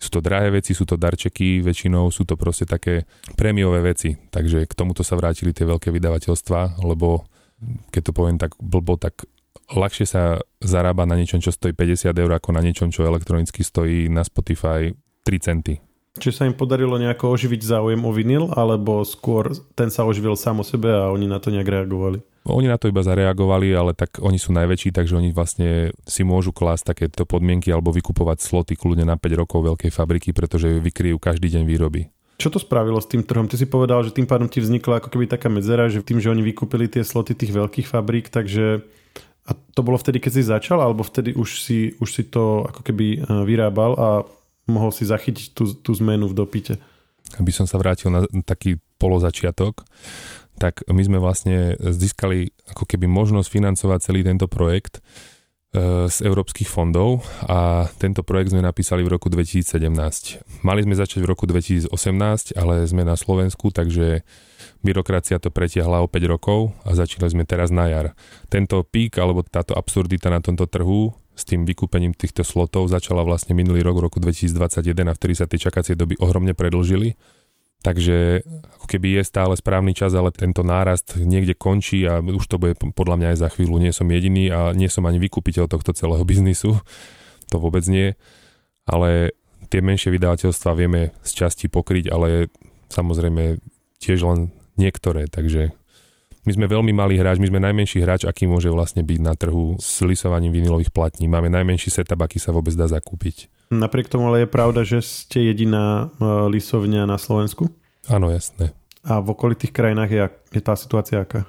sú 0.00 0.08
to 0.08 0.24
drahé 0.24 0.48
veci, 0.48 0.72
sú 0.72 0.88
to 0.88 0.96
darčeky, 0.96 1.60
väčšinou 1.60 2.08
sú 2.08 2.24
to 2.24 2.40
proste 2.40 2.64
také 2.64 3.04
prémiové 3.36 3.84
veci, 3.84 4.16
takže 4.16 4.64
k 4.64 4.72
tomuto 4.72 5.04
sa 5.04 5.12
vrátili 5.12 5.52
tie 5.52 5.68
veľké 5.68 5.92
vydavateľstva, 5.92 6.80
lebo 6.88 7.28
keď 7.92 8.02
to 8.08 8.12
poviem 8.16 8.40
tak 8.40 8.56
blbo, 8.56 8.96
tak 8.96 9.28
ľahšie 9.68 10.08
sa 10.08 10.40
zarába 10.60 11.08
na 11.08 11.16
niečom, 11.16 11.40
čo 11.40 11.50
stojí 11.50 11.72
50 11.72 12.12
eur, 12.12 12.32
ako 12.36 12.52
na 12.52 12.60
niečom, 12.60 12.92
čo 12.92 13.08
elektronicky 13.08 13.64
stojí 13.64 14.12
na 14.12 14.22
Spotify 14.22 14.92
3 15.24 15.40
centy. 15.40 15.74
Či 16.20 16.34
sa 16.34 16.44
im 16.44 16.58
podarilo 16.58 16.98
nejako 16.98 17.32
oživiť 17.32 17.60
záujem 17.64 18.02
o 18.02 18.10
vinyl, 18.10 18.50
alebo 18.52 19.06
skôr 19.06 19.54
ten 19.78 19.88
sa 19.88 20.02
oživil 20.04 20.34
sám 20.34 20.60
o 20.60 20.64
sebe 20.66 20.90
a 20.90 21.08
oni 21.08 21.30
na 21.30 21.38
to 21.38 21.54
nejak 21.54 21.70
reagovali? 21.70 22.20
Oni 22.50 22.66
na 22.66 22.80
to 22.80 22.90
iba 22.90 23.04
zareagovali, 23.04 23.70
ale 23.72 23.92
tak 23.94 24.18
oni 24.18 24.40
sú 24.40 24.50
najväčší, 24.50 24.90
takže 24.90 25.14
oni 25.14 25.30
vlastne 25.30 25.94
si 26.08 26.26
môžu 26.26 26.50
klásť 26.50 26.92
takéto 26.92 27.22
podmienky 27.28 27.70
alebo 27.70 27.94
vykupovať 27.94 28.42
sloty 28.42 28.74
kľudne 28.74 29.06
na 29.06 29.14
5 29.20 29.40
rokov 29.40 29.60
veľkej 29.62 29.92
fabriky, 29.94 30.34
pretože 30.34 30.82
vykryjú 30.82 31.20
každý 31.22 31.52
deň 31.52 31.62
výroby. 31.68 32.10
Čo 32.40 32.56
to 32.56 32.58
spravilo 32.58 32.96
s 32.96 33.06
tým 33.06 33.20
trhom? 33.20 33.46
Ty 33.46 33.60
si 33.60 33.68
povedal, 33.68 34.00
že 34.00 34.16
tým 34.16 34.24
pádom 34.24 34.48
ti 34.48 34.64
vznikla 34.64 35.04
ako 35.04 35.12
keby 35.12 35.28
taká 35.28 35.52
medzera, 35.52 35.92
že 35.92 36.00
tým, 36.00 36.24
že 36.24 36.32
oni 36.32 36.40
vykúpili 36.40 36.88
tie 36.88 37.04
sloty 37.04 37.36
tých 37.36 37.52
veľkých 37.52 37.86
fabrík, 37.86 38.32
takže 38.32 38.80
A 39.48 39.56
to 39.56 39.80
bolo 39.80 39.96
vtedy, 39.96 40.20
keď 40.20 40.32
si 40.36 40.42
začal, 40.44 40.78
alebo 40.84 41.00
vtedy 41.00 41.32
už 41.32 41.64
si, 41.64 41.96
už 41.96 42.08
si 42.10 42.22
to 42.28 42.68
ako 42.68 42.80
keby 42.84 43.06
e, 43.16 43.18
vyrábal 43.48 43.92
a 43.96 44.08
mohol 44.68 44.92
si 44.92 45.08
zachytiť 45.08 45.56
tú, 45.56 45.64
tú 45.74 45.90
zmenu 45.96 46.28
v 46.30 46.36
dopite? 46.36 46.74
Aby 47.40 47.50
som 47.54 47.64
sa 47.64 47.80
vrátil 47.80 48.12
na 48.12 48.26
taký 48.42 48.78
polozačiatok, 49.00 49.82
tak 50.60 50.84
my 50.86 51.00
sme 51.00 51.18
vlastne 51.18 51.78
získali 51.80 52.52
ako 52.68 52.84
keby 52.84 53.08
možnosť 53.08 53.48
financovať 53.48 53.98
celý 54.04 54.20
tento 54.20 54.44
projekt 54.44 55.00
z 55.70 56.18
európskych 56.26 56.66
fondov 56.66 57.22
a 57.46 57.86
tento 58.02 58.26
projekt 58.26 58.50
sme 58.50 58.58
napísali 58.58 59.06
v 59.06 59.14
roku 59.14 59.30
2017. 59.30 59.86
Mali 60.66 60.80
sme 60.82 60.98
začať 60.98 61.22
v 61.22 61.30
roku 61.30 61.46
2018, 61.46 61.94
ale 62.58 62.82
sme 62.90 63.06
na 63.06 63.14
Slovensku, 63.14 63.70
takže 63.70 64.26
byrokracia 64.82 65.38
to 65.38 65.54
pretiahla 65.54 66.02
o 66.02 66.10
5 66.10 66.26
rokov 66.26 66.74
a 66.82 66.98
začali 66.98 67.30
sme 67.30 67.44
teraz 67.46 67.70
na 67.70 67.86
jar. 67.86 68.18
Tento 68.50 68.82
pík 68.82 69.22
alebo 69.22 69.46
táto 69.46 69.78
absurdita 69.78 70.26
na 70.26 70.42
tomto 70.42 70.66
trhu 70.66 71.14
s 71.38 71.46
tým 71.46 71.62
vykúpením 71.62 72.18
týchto 72.18 72.42
slotov 72.42 72.90
začala 72.90 73.22
vlastne 73.22 73.54
minulý 73.54 73.86
rok, 73.86 74.02
v 74.02 74.04
roku 74.10 74.18
2021 74.18 75.06
a 75.06 75.14
vtedy 75.14 75.34
sa 75.38 75.46
tie 75.46 75.62
čakacie 75.62 75.94
doby 75.94 76.18
ohromne 76.18 76.50
predlžili 76.50 77.14
Takže 77.80 78.44
ako 78.76 78.86
keby 78.86 79.20
je 79.20 79.22
stále 79.24 79.56
správny 79.56 79.96
čas, 79.96 80.12
ale 80.12 80.28
tento 80.36 80.60
nárast 80.60 81.16
niekde 81.16 81.56
končí 81.56 82.04
a 82.04 82.20
už 82.20 82.44
to 82.44 82.60
bude 82.60 82.76
podľa 82.76 83.16
mňa 83.16 83.28
aj 83.32 83.38
za 83.40 83.48
chvíľu. 83.48 83.80
Nie 83.80 83.96
som 83.96 84.04
jediný 84.12 84.52
a 84.52 84.76
nie 84.76 84.92
som 84.92 85.08
ani 85.08 85.16
vykupiteľ 85.16 85.64
tohto 85.64 85.96
celého 85.96 86.20
biznisu. 86.30 86.76
To 87.48 87.56
vôbec 87.56 87.82
nie. 87.88 88.12
Ale 88.84 89.32
tie 89.72 89.80
menšie 89.80 90.12
vydavateľstva 90.12 90.76
vieme 90.76 91.16
z 91.24 91.30
časti 91.32 91.72
pokryť, 91.72 92.12
ale 92.12 92.52
samozrejme 92.92 93.62
tiež 94.02 94.20
len 94.28 94.52
niektoré. 94.76 95.30
Takže 95.30 95.72
my 96.44 96.50
sme 96.56 96.66
veľmi 96.72 96.92
malý 96.96 97.20
hráč, 97.20 97.36
my 97.36 97.52
sme 97.52 97.60
najmenší 97.60 98.00
hráč, 98.00 98.24
aký 98.24 98.48
môže 98.48 98.72
vlastne 98.72 99.04
byť 99.04 99.20
na 99.20 99.36
trhu 99.36 99.76
s 99.76 100.00
lisovaním 100.00 100.56
vinilových 100.56 100.88
platní. 100.88 101.28
Máme 101.28 101.52
najmenší 101.52 101.92
setup, 101.92 102.24
aký 102.24 102.40
sa 102.40 102.52
vôbec 102.52 102.72
dá 102.72 102.88
zakúpiť. 102.88 103.52
Napriek 103.70 104.10
tomu 104.10 104.26
ale 104.26 104.42
je 104.44 104.48
pravda, 104.50 104.82
že 104.82 104.98
ste 104.98 105.46
jediná 105.46 106.10
e, 106.18 106.26
lisovňa 106.50 107.06
na 107.06 107.22
Slovensku? 107.22 107.70
Áno, 108.10 108.26
jasné. 108.26 108.74
A 109.06 109.22
v 109.22 109.30
okolitých 109.30 109.70
krajinách 109.70 110.10
je, 110.10 110.20
je 110.58 110.60
tá 110.60 110.74
situácia 110.74 111.22
aká? 111.22 111.46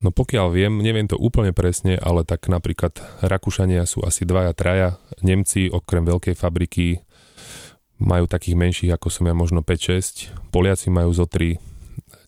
No 0.00 0.08
pokiaľ 0.08 0.56
viem, 0.56 0.72
neviem 0.80 1.04
to 1.04 1.20
úplne 1.20 1.52
presne, 1.52 2.00
ale 2.00 2.24
tak 2.24 2.48
napríklad 2.48 2.96
Rakúšania 3.20 3.84
sú 3.84 4.00
asi 4.00 4.24
dvaja, 4.24 4.56
traja, 4.56 4.96
Nemci 5.20 5.68
okrem 5.68 6.08
veľkej 6.08 6.32
fabriky 6.32 7.04
majú 8.00 8.24
takých 8.24 8.56
menších 8.56 8.90
ako 8.96 9.12
som 9.12 9.28
ja 9.28 9.36
možno 9.36 9.60
5-6, 9.60 10.32
Poliaci 10.48 10.88
majú 10.88 11.12
zo 11.12 11.28
3, 11.28 11.60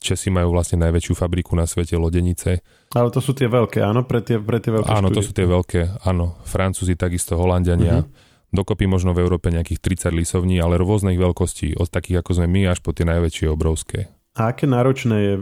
Česi 0.04 0.28
majú 0.28 0.52
vlastne 0.52 0.84
najväčšiu 0.84 1.16
fabriku 1.16 1.56
na 1.56 1.64
svete, 1.64 1.96
Lodenice. 1.96 2.60
Ale 2.92 3.08
to 3.08 3.24
sú 3.24 3.32
tie 3.32 3.48
veľké, 3.48 3.80
áno? 3.80 4.04
Pre 4.04 4.20
tie, 4.20 4.36
pre 4.36 4.60
tie 4.60 4.76
veľké 4.76 4.92
Áno, 4.92 5.08
štúdie. 5.08 5.16
to 5.16 5.22
sú 5.24 5.32
tie 5.32 5.46
veľké, 5.48 5.80
áno. 6.04 6.36
Francúzi, 6.44 6.92
takisto 7.00 7.40
Holandiania. 7.40 8.04
Uh-huh 8.04 8.30
dokopy 8.52 8.84
možno 8.86 9.16
v 9.16 9.24
Európe 9.24 9.48
nejakých 9.48 9.80
30 10.08 10.12
lisovní, 10.12 10.60
ale 10.60 10.78
rôznych 10.78 11.16
veľkostí, 11.16 11.74
od 11.80 11.88
takých 11.88 12.20
ako 12.20 12.30
sme 12.38 12.46
my 12.46 12.60
až 12.68 12.84
po 12.84 12.92
tie 12.92 13.08
najväčšie 13.08 13.48
obrovské. 13.48 14.12
A 14.32 14.52
aké 14.52 14.64
náročné 14.64 15.16
je 15.16 15.34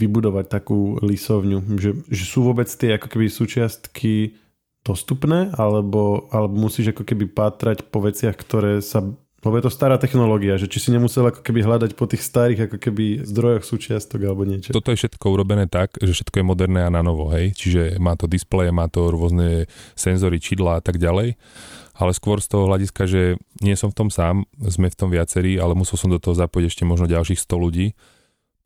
vybudovať 0.00 0.48
takú 0.48 0.96
lisovňu? 1.04 1.76
Že, 1.76 1.90
že 2.08 2.24
sú 2.24 2.40
vôbec 2.40 2.68
tie 2.72 2.96
ako 2.96 3.12
keby 3.12 3.28
súčiastky 3.28 4.40
dostupné, 4.80 5.52
alebo, 5.56 6.28
alebo 6.32 6.56
musíš 6.56 6.96
ako 6.96 7.04
keby 7.04 7.28
pátrať 7.32 7.84
po 7.88 8.04
veciach, 8.04 8.36
ktoré 8.36 8.80
sa 8.80 9.04
lebo 9.44 9.60
je 9.60 9.68
to 9.68 9.76
stará 9.76 10.00
technológia, 10.00 10.56
že 10.56 10.72
či 10.72 10.80
si 10.80 10.88
nemusel 10.88 11.28
ako 11.28 11.44
keby 11.44 11.60
hľadať 11.68 12.00
po 12.00 12.08
tých 12.08 12.24
starých 12.24 12.64
ako 12.64 12.76
keby 12.80 13.28
zdrojoch 13.28 13.68
súčiastok 13.68 14.24
alebo 14.24 14.48
niečo. 14.48 14.72
Toto 14.72 14.88
je 14.88 14.96
všetko 14.96 15.20
urobené 15.20 15.68
tak, 15.68 16.00
že 16.00 16.16
všetko 16.16 16.40
je 16.40 16.48
moderné 16.48 16.80
a 16.80 16.88
na 16.88 17.04
novo, 17.04 17.28
hej. 17.28 17.52
Čiže 17.52 18.00
má 18.00 18.16
to 18.16 18.24
displeje, 18.24 18.72
má 18.72 18.88
to 18.88 19.12
rôzne 19.12 19.68
senzory, 19.92 20.40
čidla 20.40 20.80
a 20.80 20.82
tak 20.82 20.96
ďalej 20.96 21.36
ale 21.94 22.10
skôr 22.10 22.42
z 22.42 22.50
toho 22.50 22.66
hľadiska, 22.66 23.06
že 23.06 23.38
nie 23.62 23.78
som 23.78 23.94
v 23.94 23.98
tom 23.98 24.08
sám, 24.10 24.50
sme 24.58 24.90
v 24.90 24.98
tom 24.98 25.14
viacerí, 25.14 25.62
ale 25.62 25.78
musel 25.78 25.94
som 25.94 26.10
do 26.10 26.18
toho 26.18 26.34
zapojiť 26.34 26.66
ešte 26.66 26.82
možno 26.82 27.06
ďalších 27.06 27.38
100 27.38 27.54
ľudí, 27.54 27.94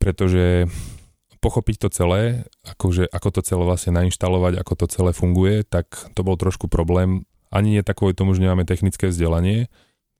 pretože 0.01 0.65
pochopiť 1.39 1.75
to 1.79 1.87
celé, 1.93 2.43
akože, 2.67 3.07
ako 3.07 3.29
to 3.39 3.41
celé 3.45 3.63
vlastne 3.63 3.95
nainštalovať, 3.95 4.59
ako 4.59 4.73
to 4.75 4.85
celé 4.91 5.11
funguje, 5.15 5.63
tak 5.63 5.87
to 6.17 6.21
bol 6.25 6.35
trošku 6.35 6.67
problém. 6.67 7.23
Ani 7.49 7.79
nie 7.79 7.83
takový 7.85 8.17
tomu, 8.17 8.35
že 8.35 8.43
nemáme 8.43 8.67
technické 8.67 9.07
vzdelanie, 9.07 9.71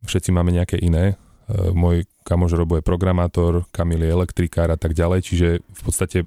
všetci 0.06 0.30
máme 0.32 0.56
nejaké 0.56 0.80
iné. 0.80 1.20
E, 1.50 1.76
môj 1.76 2.08
kamož 2.24 2.56
Robo 2.56 2.80
je 2.80 2.86
programátor, 2.86 3.68
Kamil 3.76 4.06
je 4.06 4.16
elektrikár 4.16 4.72
a 4.72 4.80
tak 4.80 4.96
ďalej, 4.96 5.20
čiže 5.28 5.48
v 5.60 5.82
podstate 5.84 6.18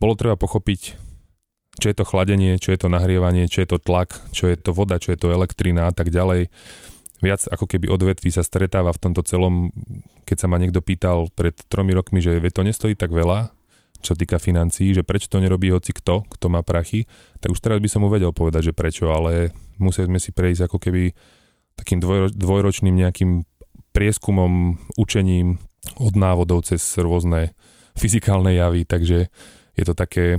bolo 0.00 0.16
treba 0.16 0.38
pochopiť 0.38 1.07
čo 1.78 1.86
je 1.90 1.96
to 1.96 2.04
chladenie, 2.04 2.58
čo 2.58 2.74
je 2.74 2.78
to 2.82 2.90
nahrievanie, 2.90 3.46
čo 3.46 3.62
je 3.62 3.68
to 3.70 3.78
tlak, 3.78 4.18
čo 4.34 4.50
je 4.50 4.58
to 4.58 4.74
voda, 4.74 4.98
čo 4.98 5.14
je 5.14 5.18
to 5.18 5.30
elektrina 5.30 5.86
a 5.86 5.92
tak 5.94 6.10
ďalej. 6.10 6.50
Viac 7.18 7.50
ako 7.50 7.66
keby 7.66 7.90
odvetví 7.90 8.30
sa 8.30 8.46
stretáva 8.46 8.94
v 8.94 9.02
tomto 9.02 9.26
celom, 9.26 9.74
keď 10.22 10.36
sa 10.42 10.46
ma 10.46 10.58
niekto 10.58 10.78
pýtal 10.82 11.30
pred 11.34 11.54
tromi 11.66 11.94
rokmi, 11.94 12.22
že 12.22 12.38
to 12.50 12.62
nestojí 12.62 12.94
tak 12.94 13.10
veľa, 13.10 13.50
čo 13.98 14.14
týka 14.14 14.38
financií, 14.38 14.94
že 14.94 15.02
prečo 15.02 15.26
to 15.26 15.42
nerobí 15.42 15.74
hoci 15.74 15.90
kto, 15.90 16.22
kto 16.30 16.46
má 16.46 16.62
prachy, 16.62 17.10
tak 17.42 17.50
už 17.50 17.58
teraz 17.58 17.82
by 17.82 17.90
som 17.90 18.06
mu 18.06 18.08
vedel 18.10 18.30
povedať, 18.30 18.70
že 18.70 18.76
prečo, 18.76 19.10
ale 19.10 19.50
museli 19.82 20.06
sme 20.06 20.22
si 20.22 20.30
prejsť 20.30 20.70
ako 20.70 20.78
keby 20.78 21.10
takým 21.74 21.98
dvojro, 21.98 22.30
dvojročným 22.30 22.94
nejakým 22.94 23.42
prieskumom, 23.90 24.78
učením 24.94 25.58
od 25.98 26.14
návodov 26.14 26.62
cez 26.66 26.82
rôzne 26.98 27.54
fyzikálne 27.98 28.54
javy, 28.54 28.86
takže 28.86 29.26
je 29.74 29.84
to 29.86 29.94
také 29.98 30.38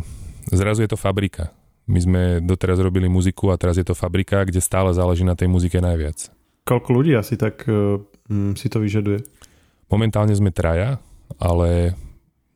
zrazu 0.51 0.85
je 0.85 0.89
to 0.89 0.99
fabrika. 0.99 1.53
My 1.89 1.99
sme 2.01 2.21
doteraz 2.45 2.77
robili 2.77 3.09
muziku 3.09 3.49
a 3.49 3.57
teraz 3.57 3.81
je 3.81 3.85
to 3.85 3.97
fabrika, 3.97 4.45
kde 4.45 4.61
stále 4.61 4.93
záleží 4.93 5.25
na 5.25 5.33
tej 5.33 5.49
muzike 5.49 5.81
najviac. 5.81 6.29
Koľko 6.69 6.89
ľudí 6.93 7.17
asi 7.17 7.33
tak 7.33 7.65
uh, 7.65 7.97
si 8.53 8.69
to 8.69 8.77
vyžaduje? 8.77 9.25
Momentálne 9.89 10.37
sme 10.37 10.53
traja, 10.53 11.01
ale 11.41 11.97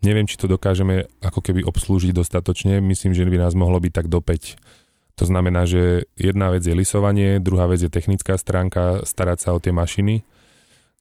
neviem, 0.05 0.29
či 0.29 0.37
to 0.37 0.45
dokážeme 0.45 1.09
ako 1.25 1.41
keby 1.41 1.65
obslúžiť 1.65 2.13
dostatočne. 2.13 2.77
Myslím, 2.77 3.17
že 3.17 3.25
by 3.25 3.41
nás 3.41 3.57
mohlo 3.57 3.81
byť 3.81 3.93
tak 3.93 4.05
do 4.05 4.21
5. 4.21 5.17
To 5.17 5.25
znamená, 5.25 5.65
že 5.65 6.05
jedna 6.13 6.53
vec 6.53 6.61
je 6.61 6.77
lisovanie, 6.77 7.41
druhá 7.41 7.65
vec 7.65 7.81
je 7.81 7.89
technická 7.89 8.37
stránka, 8.37 9.01
starať 9.01 9.49
sa 9.49 9.49
o 9.53 9.61
tie 9.61 9.73
mašiny. 9.73 10.21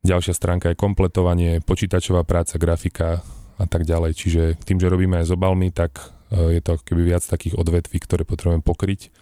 Ďalšia 0.04 0.32
stránka 0.32 0.72
je 0.72 0.80
kompletovanie, 0.80 1.60
počítačová 1.60 2.24
práca, 2.24 2.56
grafika 2.56 3.20
a 3.60 3.64
tak 3.68 3.84
ďalej. 3.84 4.12
Čiže 4.16 4.42
tým, 4.64 4.80
že 4.80 4.88
robíme 4.88 5.20
aj 5.20 5.28
s 5.28 5.34
obalmi, 5.36 5.68
tak 5.68 6.00
je 6.32 6.60
to 6.64 6.80
keby 6.80 7.14
viac 7.14 7.22
takých 7.24 7.60
odvetví, 7.60 8.00
ktoré 8.00 8.24
potrebujem 8.24 8.64
pokryť 8.64 9.12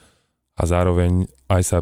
a 0.61 0.63
zároveň 0.69 1.27
aj 1.51 1.63
sa 1.63 1.79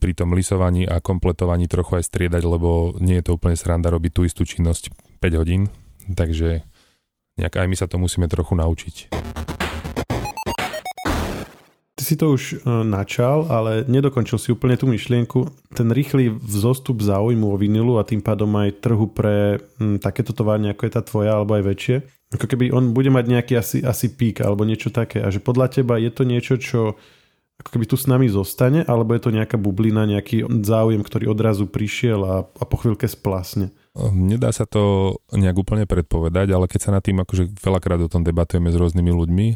pri 0.00 0.12
tom 0.12 0.36
lisovaní 0.36 0.84
a 0.84 1.00
kompletovaní 1.00 1.64
trochu 1.64 1.96
aj 1.96 2.08
striedať, 2.12 2.42
lebo 2.44 2.92
nie 3.00 3.20
je 3.20 3.24
to 3.24 3.40
úplne 3.40 3.56
sranda 3.56 3.88
robiť 3.88 4.12
tú 4.12 4.20
istú 4.28 4.44
činnosť 4.44 4.92
5 5.22 5.40
hodín, 5.40 5.72
takže 6.12 6.60
nejak 7.40 7.54
aj 7.56 7.66
my 7.70 7.76
sa 7.78 7.86
to 7.88 7.96
musíme 7.96 8.28
trochu 8.28 8.52
naučiť. 8.52 8.96
Ty 11.94 12.02
si 12.02 12.18
to 12.18 12.34
už 12.34 12.42
e, 12.52 12.84
načal, 12.84 13.46
ale 13.48 13.86
nedokončil 13.86 14.36
si 14.36 14.50
úplne 14.50 14.74
tú 14.74 14.90
myšlienku. 14.90 15.46
Ten 15.72 15.88
rýchly 15.94 16.26
vzostup 16.26 17.00
záujmu 17.00 17.54
o 17.54 17.56
vinilu 17.56 17.96
a 17.96 18.04
tým 18.04 18.18
pádom 18.18 18.50
aj 18.60 18.82
trhu 18.82 19.08
pre 19.08 19.62
takéto 20.02 20.34
továrne, 20.34 20.74
ako 20.74 20.84
je 20.84 20.92
tá 20.92 21.02
tvoja, 21.06 21.38
alebo 21.38 21.54
aj 21.54 21.64
väčšie, 21.64 21.96
ako 22.34 22.46
keby 22.50 22.74
on 22.74 22.90
bude 22.90 23.08
mať 23.08 23.24
nejaký 23.30 23.54
asi, 23.54 23.78
asi 23.80 24.10
pík 24.10 24.42
alebo 24.42 24.66
niečo 24.66 24.90
také 24.90 25.22
a 25.22 25.30
že 25.30 25.38
podľa 25.38 25.80
teba 25.80 25.96
je 26.02 26.10
to 26.10 26.22
niečo, 26.26 26.54
čo 26.58 26.98
ako 27.54 27.70
keby 27.70 27.86
tu 27.86 27.94
s 27.94 28.10
nami 28.10 28.26
zostane, 28.26 28.82
alebo 28.82 29.14
je 29.14 29.22
to 29.22 29.30
nejaká 29.30 29.54
bublina, 29.54 30.10
nejaký 30.10 30.42
záujem, 30.66 31.06
ktorý 31.06 31.30
odrazu 31.30 31.70
prišiel 31.70 32.20
a, 32.26 32.36
a 32.42 32.64
po 32.66 32.76
chvíľke 32.82 33.06
splasne? 33.06 33.70
Nedá 34.10 34.50
sa 34.50 34.66
to 34.66 35.14
nejak 35.30 35.54
úplne 35.54 35.86
predpovedať, 35.86 36.50
ale 36.50 36.66
keď 36.66 36.80
sa 36.82 36.90
nad 36.90 37.02
tým 37.06 37.22
akože 37.22 37.54
veľakrát 37.62 38.02
o 38.02 38.10
tom 38.10 38.26
debatujeme 38.26 38.74
s 38.74 38.76
rôznymi 38.76 39.12
ľuďmi, 39.14 39.48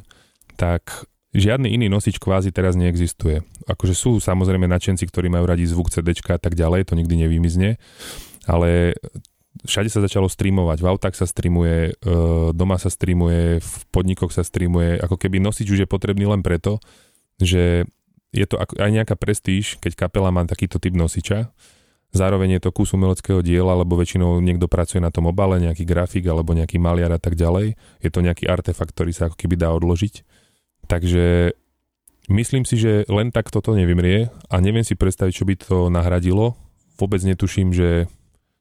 tak 0.55 1.11
žiadny 1.35 1.75
iný 1.75 1.91
nosič 1.91 2.23
kvázi 2.23 2.55
teraz 2.55 2.79
neexistuje. 2.79 3.43
Akože 3.67 3.99
sú 3.99 4.23
samozrejme 4.23 4.71
nadšenci, 4.71 5.03
ktorí 5.11 5.27
majú 5.27 5.51
radi 5.51 5.67
zvuk 5.67 5.91
CD 5.91 6.15
a 6.15 6.39
tak 6.39 6.55
ďalej, 6.55 6.87
to 6.87 6.95
nikdy 6.95 7.19
nevymizne, 7.19 7.83
ale 8.47 8.95
všade 9.65 9.91
sa 9.91 10.05
začalo 10.05 10.31
streamovať, 10.31 10.79
v 10.83 10.91
autách 10.91 11.15
sa 11.19 11.27
streamuje, 11.27 11.93
e, 11.99 12.13
doma 12.55 12.79
sa 12.79 12.93
streamuje, 12.93 13.59
v 13.59 13.75
podnikoch 13.91 14.31
sa 14.31 14.47
streamuje, 14.47 14.99
ako 15.03 15.19
keby 15.19 15.43
nosič 15.43 15.67
už 15.71 15.83
je 15.83 15.89
potrebný 15.89 16.29
len 16.29 16.45
preto, 16.45 16.79
že 17.39 17.87
je 18.31 18.47
to 18.47 18.61
aj 18.61 18.91
nejaká 18.93 19.17
prestíž, 19.17 19.81
keď 19.81 20.07
kapela 20.07 20.29
má 20.29 20.45
takýto 20.45 20.77
typ 20.77 20.93
nosiča, 20.93 21.49
zároveň 22.13 22.59
je 22.59 22.69
to 22.69 22.71
kus 22.73 22.93
umeleckého 22.93 23.41
diela, 23.41 23.77
lebo 23.77 23.97
väčšinou 23.97 24.41
niekto 24.41 24.69
pracuje 24.69 25.01
na 25.01 25.13
tom 25.13 25.29
obale, 25.29 25.61
nejaký 25.61 25.85
grafik 25.85 26.25
alebo 26.29 26.57
nejaký 26.57 26.81
maliar 26.81 27.13
a 27.13 27.21
tak 27.21 27.37
ďalej. 27.37 27.77
Je 28.01 28.11
to 28.13 28.25
nejaký 28.25 28.49
artefakt, 28.49 28.93
ktorý 28.97 29.13
sa 29.13 29.29
ako 29.29 29.37
keby 29.37 29.61
dá 29.61 29.73
odložiť. 29.77 30.25
Takže 30.89 31.53
myslím 32.33 32.65
si, 32.65 32.81
že 32.81 33.05
len 33.13 33.29
tak 33.29 33.53
toto 33.53 33.77
nevymrie 33.77 34.33
a 34.49 34.57
neviem 34.61 34.85
si 34.85 34.97
predstaviť, 34.97 35.33
čo 35.33 35.45
by 35.45 35.55
to 35.57 35.77
nahradilo. 35.93 36.57
Vôbec 36.97 37.21
netuším, 37.21 37.77
že 37.77 38.09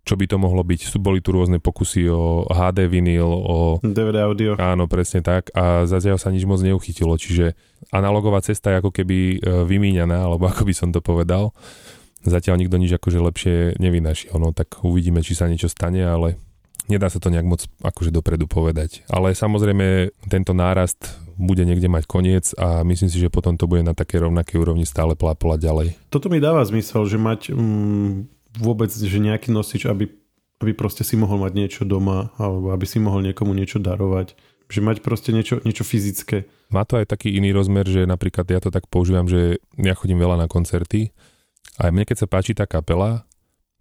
čo 0.07 0.15
by 0.15 0.25
to 0.31 0.39
mohlo 0.39 0.63
byť. 0.63 0.95
Boli 1.03 1.19
tu 1.19 1.35
rôzne 1.35 1.59
pokusy 1.59 2.07
o 2.07 2.47
HD 2.47 2.87
vinyl, 2.87 3.27
o... 3.27 3.83
DVD 3.83 4.23
audio. 4.23 4.55
Áno, 4.55 4.87
presne 4.87 5.19
tak. 5.19 5.51
A 5.51 5.83
zatiaľ 5.83 6.15
sa 6.15 6.31
nič 6.31 6.47
moc 6.47 6.63
neuchytilo, 6.63 7.19
čiže 7.19 7.59
analogová 7.91 8.39
cesta 8.39 8.71
je 8.71 8.79
ako 8.79 8.95
keby 8.95 9.17
e, 9.19 9.37
vymíňaná, 9.67 10.23
alebo 10.31 10.47
ako 10.47 10.63
by 10.63 10.73
som 10.73 10.95
to 10.95 11.03
povedal. 11.03 11.51
Zatiaľ 12.23 12.63
nikto 12.63 12.79
nič 12.79 12.95
akože 12.95 13.19
lepšie 13.19 13.55
nevynašiel, 13.77 14.39
no 14.39 14.55
tak 14.55 14.79
uvidíme, 14.81 15.19
či 15.19 15.35
sa 15.35 15.51
niečo 15.51 15.67
stane, 15.67 16.01
ale 16.07 16.39
nedá 16.87 17.11
sa 17.11 17.19
to 17.19 17.27
nejak 17.27 17.45
moc 17.45 17.67
akože 17.83 18.09
dopredu 18.09 18.47
povedať. 18.47 19.03
Ale 19.11 19.35
samozrejme 19.35 20.15
tento 20.31 20.55
nárast 20.55 21.19
bude 21.37 21.61
niekde 21.67 21.85
mať 21.91 22.03
koniec 22.09 22.45
a 22.57 22.81
myslím 22.81 23.11
si, 23.11 23.21
že 23.21 23.29
potom 23.29 23.59
to 23.59 23.69
bude 23.69 23.85
na 23.85 23.93
také 23.93 24.17
rovnakej 24.17 24.57
úrovni 24.57 24.87
stále 24.87 25.13
plápolať 25.13 25.59
ďalej. 25.61 25.87
Toto 26.09 26.31
mi 26.33 26.41
dáva 26.41 26.65
zmysel, 26.65 27.05
že 27.05 27.21
mať 27.21 27.53
mm, 27.53 28.36
vôbec, 28.57 28.89
že 28.89 29.17
nejaký 29.21 29.53
nosič, 29.53 29.85
aby, 29.85 30.09
aby 30.59 30.71
proste 30.73 31.05
si 31.05 31.15
mohol 31.15 31.41
mať 31.45 31.53
niečo 31.53 31.83
doma 31.85 32.33
alebo 32.41 32.73
aby 32.73 32.85
si 32.89 32.97
mohol 32.97 33.23
niekomu 33.23 33.53
niečo 33.53 33.77
darovať. 33.77 34.33
Že 34.67 34.79
mať 34.83 34.97
proste 34.99 35.31
niečo, 35.31 35.63
niečo 35.63 35.87
fyzické. 35.87 36.43
Má 36.75 36.83
to 36.83 36.99
aj 36.99 37.07
taký 37.07 37.31
iný 37.31 37.55
rozmer, 37.55 37.87
že 37.87 38.03
napríklad 38.03 38.43
ja 38.51 38.59
to 38.59 38.67
tak 38.67 38.91
používam, 38.91 39.23
že 39.23 39.63
ja 39.79 39.95
chodím 39.95 40.19
veľa 40.19 40.43
na 40.43 40.47
koncerty 40.51 41.15
a 41.79 41.87
mne 41.87 42.03
keď 42.03 42.25
sa 42.25 42.27
páči 42.27 42.51
tá 42.51 42.67
kapela, 42.67 43.23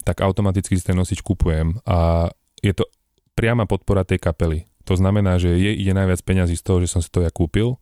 tak 0.07 0.23
automaticky 0.23 0.79
si 0.79 0.87
ten 0.87 0.95
nosič 0.95 1.19
kupujem 1.27 1.83
a 1.83 2.31
je 2.63 2.71
to 2.71 2.87
priama 3.35 3.67
podpora 3.67 4.07
tej 4.07 4.23
kapely. 4.23 4.71
To 4.87 4.95
znamená, 4.95 5.43
že 5.43 5.59
jej 5.59 5.75
ide 5.75 5.91
najviac 5.91 6.23
peňazí 6.23 6.55
z 6.55 6.63
toho, 6.63 6.79
že 6.79 6.87
som 6.87 7.03
si 7.03 7.11
to 7.11 7.27
ja 7.27 7.35
kúpil 7.35 7.75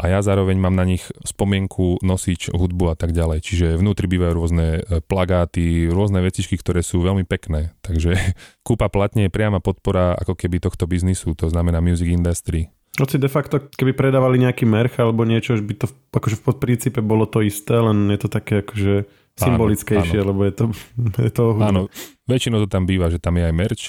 a 0.00 0.08
ja 0.08 0.24
zároveň 0.24 0.56
mám 0.56 0.72
na 0.72 0.88
nich 0.88 1.04
spomienku, 1.28 2.00
nosič, 2.00 2.48
hudbu 2.48 2.88
a 2.88 2.96
tak 2.96 3.12
ďalej. 3.12 3.44
Čiže 3.44 3.66
vnútri 3.76 4.08
bývajú 4.08 4.32
rôzne 4.32 4.66
e, 4.80 5.04
plagáty, 5.04 5.92
rôzne 5.92 6.24
vecičky, 6.24 6.56
ktoré 6.56 6.80
sú 6.80 7.04
veľmi 7.04 7.28
pekné. 7.28 7.76
Takže 7.86 8.16
kúpa 8.64 8.88
platne 8.88 9.28
je 9.28 9.34
priama 9.34 9.60
podpora 9.60 10.16
ako 10.16 10.32
keby 10.32 10.56
tohto 10.64 10.88
biznisu, 10.88 11.36
to 11.36 11.52
znamená 11.52 11.84
music 11.84 12.08
industry. 12.08 12.72
Hoci 12.96 13.20
de 13.20 13.28
facto, 13.28 13.60
keby 13.60 13.92
predávali 13.92 14.40
nejaký 14.40 14.64
merch 14.64 14.98
alebo 14.98 15.22
niečo, 15.28 15.54
by 15.60 15.74
to 15.78 15.86
akože 16.16 16.36
v 16.42 16.58
princípe 16.58 17.00
bolo 17.04 17.28
to 17.28 17.44
isté, 17.44 17.76
len 17.78 18.08
je 18.10 18.18
to 18.18 18.28
také 18.32 18.66
akože 18.66 19.06
symbolickejšie, 19.38 20.20
áno, 20.20 20.24
áno. 20.26 20.30
lebo 20.34 20.40
je 20.48 20.54
to, 20.56 20.64
je 21.28 21.32
to 21.32 21.42
hudba. 21.54 21.68
Áno, 21.70 21.80
väčšinou 22.24 22.64
to 22.64 22.68
tam 22.72 22.88
býva, 22.88 23.12
že 23.12 23.20
tam 23.20 23.36
je 23.36 23.44
aj 23.46 23.54
merch, 23.54 23.84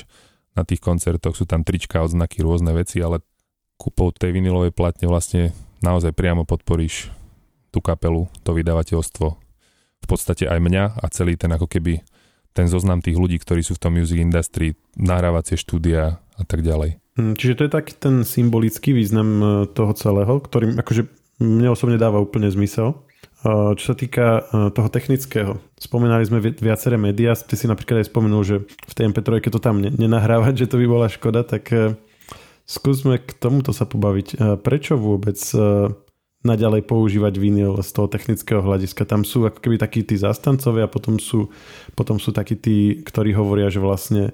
na 0.51 0.67
tých 0.67 0.83
koncertoch 0.83 1.39
sú 1.39 1.47
tam 1.47 1.63
trička, 1.63 2.03
odznaky, 2.03 2.43
rôzne 2.43 2.75
veci, 2.75 2.99
ale 2.99 3.23
kúpou 3.79 4.13
tej 4.13 4.35
vinilovej 4.35 4.75
platne 4.75 5.09
vlastne 5.09 5.55
naozaj 5.81 6.13
priamo 6.13 6.45
podporíš 6.45 7.09
tú 7.73 7.81
kapelu, 7.81 8.29
to 8.45 8.53
vydavateľstvo. 8.53 9.27
V 10.01 10.07
podstate 10.09 10.45
aj 10.45 10.59
mňa 10.61 10.83
a 11.01 11.05
celý 11.13 11.37
ten 11.37 11.51
ako 11.53 11.69
keby 11.69 12.01
ten 12.51 12.67
zoznam 12.67 12.99
tých 12.99 13.15
ľudí, 13.15 13.39
ktorí 13.39 13.63
sú 13.63 13.79
v 13.79 13.83
tom 13.87 13.95
music 13.95 14.19
industry, 14.19 14.75
nahrávacie 14.99 15.55
štúdia 15.55 16.19
a 16.19 16.43
tak 16.43 16.61
ďalej. 16.61 16.99
Hm, 17.15 17.35
čiže 17.35 17.57
to 17.59 17.65
je 17.67 17.71
taký 17.71 17.93
ten 17.95 18.15
symbolický 18.27 18.91
význam 18.95 19.29
e, 19.39 19.45
toho 19.71 19.91
celého, 19.95 20.39
ktorý 20.39 20.79
akože 20.79 21.07
mne 21.39 21.71
osobne 21.71 21.95
dáva 21.99 22.19
úplne 22.19 22.51
zmysel. 22.51 22.91
E, 22.91 22.95
čo 23.79 23.83
sa 23.91 23.95
týka 23.95 24.25
e, 24.39 24.71
toho 24.71 24.89
technického, 24.91 25.63
spomínali 25.79 26.27
sme 26.27 26.43
viaceré 26.43 26.99
médiá, 26.99 27.35
ty 27.35 27.55
si 27.55 27.71
napríklad 27.71 28.03
aj 28.03 28.11
spomenul, 28.11 28.43
že 28.43 28.55
v 28.67 28.93
tej 28.95 29.11
MP3 29.15 29.47
to 29.47 29.59
tam 29.63 29.79
nenahrávať, 29.79 30.53
že 30.67 30.69
to 30.71 30.79
by 30.79 30.87
bola 30.87 31.07
škoda, 31.07 31.47
tak 31.47 31.71
Skúsme 32.71 33.19
k 33.19 33.35
tomuto 33.35 33.75
sa 33.75 33.83
pobaviť. 33.83 34.27
E, 34.31 34.35
prečo 34.55 34.95
vôbec 34.95 35.35
e, 35.51 35.91
naďalej 36.47 36.87
používať 36.87 37.35
vinyl 37.35 37.75
z 37.83 37.89
toho 37.91 38.07
technického 38.07 38.63
hľadiska? 38.63 39.03
Tam 39.03 39.27
sú 39.27 39.43
ako 39.43 39.59
keby 39.59 39.75
takí 39.75 40.07
tí 40.07 40.15
zastancovia 40.15 40.87
a 40.87 40.93
potom 40.93 41.19
sú, 41.19 41.51
potom 41.99 42.15
sú 42.15 42.31
takí 42.31 42.55
tí, 42.55 43.03
ktorí 43.03 43.35
hovoria, 43.35 43.67
že 43.67 43.83
vlastne 43.83 44.31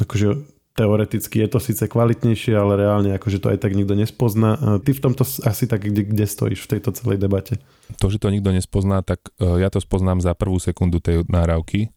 akože 0.00 0.48
teoreticky 0.80 1.44
je 1.44 1.48
to 1.52 1.60
síce 1.60 1.84
kvalitnejšie, 1.84 2.56
ale 2.56 2.80
reálne 2.80 3.12
akože 3.12 3.36
to 3.36 3.52
aj 3.52 3.60
tak 3.60 3.76
nikto 3.76 3.92
nespozná. 3.92 4.56
E, 4.56 4.88
ty 4.88 4.96
v 4.96 5.04
tomto 5.04 5.28
asi 5.28 5.68
tak 5.68 5.84
kde, 5.84 6.08
kde 6.08 6.24
stojíš 6.24 6.64
v 6.64 6.70
tejto 6.72 6.96
celej 6.96 7.20
debate? 7.20 7.60
To, 8.00 8.08
že 8.08 8.16
to 8.16 8.32
nikto 8.32 8.48
nespozná, 8.48 9.04
tak 9.04 9.28
ja 9.36 9.68
to 9.68 9.76
spoznám 9.84 10.24
za 10.24 10.32
prvú 10.32 10.56
sekundu 10.56 11.04
tej 11.04 11.28
nahrávky 11.28 11.92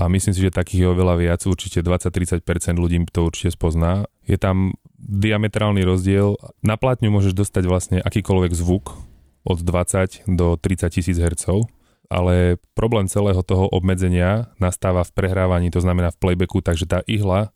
a 0.00 0.08
myslím 0.08 0.32
si, 0.32 0.40
že 0.40 0.48
takých 0.48 0.88
je 0.88 0.92
oveľa 0.96 1.14
viac, 1.20 1.44
určite 1.44 1.84
20-30% 1.84 2.40
ľudí 2.80 3.04
to 3.12 3.28
určite 3.28 3.52
spozná. 3.52 4.08
Je 4.24 4.40
tam 4.40 4.72
diametrálny 4.96 5.84
rozdiel. 5.84 6.40
Na 6.64 6.80
plátňu 6.80 7.12
môžeš 7.12 7.36
dostať 7.36 7.64
vlastne 7.68 7.98
akýkoľvek 8.00 8.56
zvuk 8.56 8.96
od 9.44 9.60
20 9.60 10.24
do 10.24 10.56
30 10.56 10.88
tisíc 10.88 11.20
Hz, 11.20 11.68
ale 12.08 12.56
problém 12.72 13.12
celého 13.12 13.44
toho 13.44 13.68
obmedzenia 13.68 14.48
nastáva 14.56 15.04
v 15.04 15.12
prehrávaní, 15.12 15.68
to 15.68 15.84
znamená 15.84 16.16
v 16.16 16.20
playbacku, 16.20 16.64
takže 16.64 16.88
tá 16.88 17.04
ihla 17.04 17.52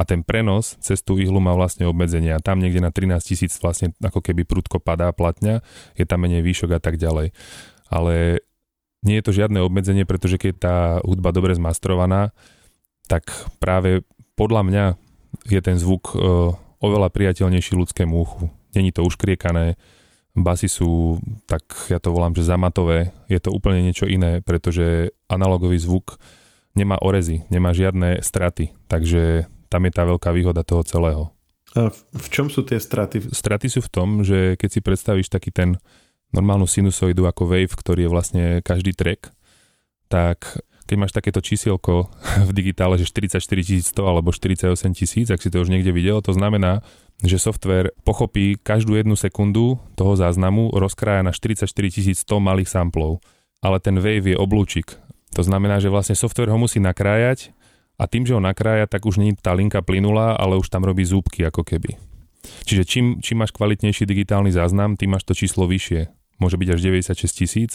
a 0.00 0.02
ten 0.08 0.24
prenos 0.24 0.80
cez 0.80 1.04
tú 1.04 1.20
ihlu 1.20 1.36
má 1.36 1.52
vlastne 1.52 1.84
obmedzenia. 1.84 2.40
Tam 2.40 2.64
niekde 2.64 2.80
na 2.80 2.88
13 2.88 3.20
tisíc 3.20 3.52
vlastne 3.60 3.92
ako 4.00 4.24
keby 4.24 4.48
prudko 4.48 4.80
padá 4.80 5.12
platňa, 5.12 5.60
je 6.00 6.08
tam 6.08 6.24
menej 6.24 6.40
výšok 6.40 6.78
a 6.78 6.80
tak 6.80 6.96
ďalej. 6.96 7.36
Ale 7.92 8.40
nie 9.02 9.18
je 9.18 9.24
to 9.24 9.32
žiadne 9.36 9.62
obmedzenie, 9.62 10.02
pretože 10.02 10.40
keď 10.40 10.54
tá 10.58 10.76
hudba 11.06 11.30
dobre 11.30 11.54
zmastrovaná, 11.54 12.34
tak 13.06 13.30
práve 13.62 14.02
podľa 14.34 14.62
mňa 14.66 14.84
je 15.46 15.60
ten 15.62 15.76
zvuk 15.78 16.12
e, 16.12 16.18
oveľa 16.82 17.08
priateľnejší 17.10 17.78
ľudskému 17.78 18.14
uchu. 18.14 18.50
Není 18.74 18.92
to 18.92 19.06
uškriekané, 19.06 19.78
basy 20.36 20.70
sú, 20.70 21.18
tak 21.46 21.64
ja 21.90 21.98
to 21.98 22.14
volám, 22.14 22.34
že 22.34 22.46
zamatové. 22.46 23.10
Je 23.26 23.38
to 23.42 23.50
úplne 23.50 23.82
niečo 23.82 24.06
iné, 24.06 24.40
pretože 24.42 25.14
analogový 25.26 25.78
zvuk 25.78 26.18
nemá 26.78 26.98
orezy, 27.02 27.42
nemá 27.50 27.74
žiadne 27.74 28.22
straty, 28.22 28.70
takže 28.86 29.50
tam 29.68 29.84
je 29.84 29.92
tá 29.92 30.02
veľká 30.06 30.30
výhoda 30.30 30.62
toho 30.62 30.86
celého. 30.86 31.34
A 31.76 31.92
v 31.92 32.28
čom 32.32 32.48
sú 32.48 32.64
tie 32.64 32.80
straty? 32.80 33.28
Straty 33.28 33.68
sú 33.68 33.84
v 33.84 33.92
tom, 33.92 34.08
že 34.24 34.56
keď 34.56 34.68
si 34.72 34.80
predstavíš 34.80 35.28
taký 35.28 35.52
ten 35.52 35.76
normálnu 36.32 36.68
sinusoidu 36.68 37.24
ako 37.24 37.48
wave, 37.48 37.72
ktorý 37.72 38.06
je 38.06 38.10
vlastne 38.12 38.42
každý 38.60 38.92
track, 38.92 39.32
tak 40.08 40.60
keď 40.88 40.96
máš 40.96 41.12
takéto 41.12 41.44
čísielko 41.44 42.08
v 42.48 42.50
digitále, 42.56 42.96
že 42.96 43.04
44 43.04 43.44
100 43.44 43.92
alebo 44.00 44.32
48 44.32 44.72
tisíc, 44.96 45.28
ak 45.28 45.44
si 45.44 45.52
to 45.52 45.60
už 45.60 45.68
niekde 45.68 45.92
videl, 45.92 46.24
to 46.24 46.32
znamená, 46.32 46.80
že 47.20 47.36
software 47.36 47.92
pochopí 48.06 48.56
každú 48.56 48.96
jednu 48.96 49.18
sekundu 49.18 49.76
toho 49.98 50.16
záznamu, 50.16 50.72
rozkrája 50.72 51.26
na 51.26 51.34
44 51.34 51.68
100 51.68 52.24
malých 52.40 52.70
samplov. 52.70 53.20
Ale 53.58 53.82
ten 53.82 53.98
wave 53.98 54.22
je 54.22 54.38
oblúčik. 54.38 54.94
To 55.34 55.42
znamená, 55.42 55.82
že 55.82 55.90
vlastne 55.90 56.14
software 56.14 56.46
ho 56.46 56.58
musí 56.62 56.78
nakrájať 56.78 57.50
a 57.98 58.06
tým, 58.06 58.22
že 58.22 58.38
ho 58.38 58.40
nakrája, 58.40 58.86
tak 58.86 59.02
už 59.02 59.18
nie 59.18 59.34
tá 59.34 59.50
linka 59.50 59.82
plynulá, 59.82 60.38
ale 60.38 60.54
už 60.54 60.70
tam 60.70 60.86
robí 60.86 61.02
zúbky 61.02 61.42
ako 61.42 61.66
keby. 61.66 61.98
Čiže 62.62 62.86
čím, 62.86 63.06
čím 63.18 63.42
máš 63.42 63.50
kvalitnejší 63.50 64.06
digitálny 64.06 64.54
záznam, 64.54 64.94
tým 64.94 65.18
máš 65.18 65.26
to 65.26 65.34
číslo 65.34 65.66
vyššie 65.66 66.17
môže 66.38 66.58
byť 66.58 66.68
až 66.74 66.80
96 66.82 67.30
tisíc. 67.34 67.70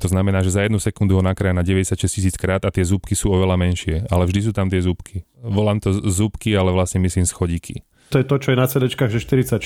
To 0.00 0.08
znamená, 0.08 0.40
že 0.40 0.52
za 0.52 0.64
jednu 0.64 0.80
sekundu 0.80 1.16
ho 1.16 1.22
nakrája 1.24 1.56
na 1.56 1.64
96 1.64 2.08
tisíc 2.08 2.34
krát 2.36 2.64
a 2.64 2.72
tie 2.72 2.84
zúbky 2.84 3.16
sú 3.16 3.32
oveľa 3.32 3.56
menšie, 3.60 4.08
ale 4.08 4.28
vždy 4.28 4.40
sú 4.48 4.52
tam 4.52 4.68
tie 4.68 4.80
zúbky. 4.80 5.24
Volám 5.40 5.80
to 5.80 5.92
zúbky, 5.92 6.56
ale 6.56 6.72
vlastne 6.72 7.00
myslím 7.04 7.28
schodíky. 7.28 7.84
To 8.14 8.22
je 8.22 8.26
to, 8.26 8.38
čo 8.38 8.54
je 8.54 8.56
na 8.56 8.66
CD, 8.70 8.86
že 8.86 9.18
44, 9.18 9.58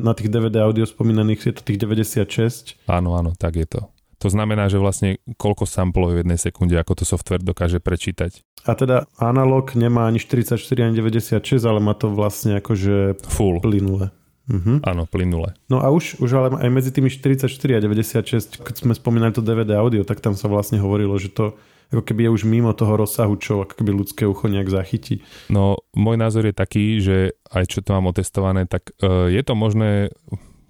na 0.00 0.16
tých 0.16 0.32
DVD 0.32 0.64
audio 0.64 0.88
spomínaných 0.88 1.52
je 1.52 1.54
to 1.60 1.62
tých 1.68 1.78
96. 1.80 2.80
Áno, 2.88 3.12
áno, 3.12 3.36
tak 3.36 3.60
je 3.60 3.68
to. 3.68 3.92
To 4.24 4.32
znamená, 4.32 4.72
že 4.72 4.80
vlastne 4.80 5.20
koľko 5.36 5.68
samplov 5.68 6.16
v 6.16 6.24
jednej 6.24 6.40
sekunde, 6.40 6.72
ako 6.80 6.96
to 6.96 7.04
software 7.04 7.44
dokáže 7.44 7.76
prečítať. 7.76 8.40
A 8.64 8.72
teda 8.72 9.04
analog 9.20 9.76
nemá 9.76 10.08
ani 10.08 10.16
44, 10.16 10.56
ani 10.80 10.96
96, 10.96 11.60
ale 11.68 11.76
má 11.84 11.92
to 11.92 12.08
vlastne 12.08 12.56
akože 12.56 13.20
full. 13.20 13.60
plynule. 13.60 14.08
Uh-huh. 14.44 14.76
Áno, 14.84 15.08
plynule. 15.08 15.56
No 15.72 15.80
a 15.80 15.88
už, 15.88 16.20
už 16.20 16.30
ale 16.36 16.48
aj 16.60 16.70
medzi 16.70 16.90
tými 16.92 17.08
44 17.08 17.48
a 17.48 17.80
96, 17.80 18.60
keď 18.60 18.74
sme 18.84 18.92
spomínali 18.92 19.32
to 19.32 19.40
DVD 19.40 19.80
audio, 19.80 20.04
tak 20.04 20.20
tam 20.20 20.36
sa 20.36 20.52
vlastne 20.52 20.76
hovorilo, 20.76 21.16
že 21.16 21.32
to 21.32 21.56
ako 21.92 22.02
keby 22.02 22.26
je 22.26 22.34
už 22.34 22.42
mimo 22.48 22.74
toho 22.74 22.98
rozsahu, 22.98 23.38
čo 23.38 23.62
ako 23.62 23.78
keby 23.78 23.94
ľudské 23.94 24.26
ucho 24.26 24.50
nejak 24.50 24.66
zachytí. 24.66 25.22
No, 25.46 25.78
môj 25.94 26.18
názor 26.18 26.48
je 26.48 26.54
taký, 26.56 26.98
že 26.98 27.38
aj 27.54 27.64
čo 27.70 27.78
to 27.84 27.94
mám 27.94 28.10
otestované, 28.10 28.66
tak 28.66 28.90
uh, 28.98 29.30
je 29.30 29.42
to 29.46 29.54
možné 29.54 30.10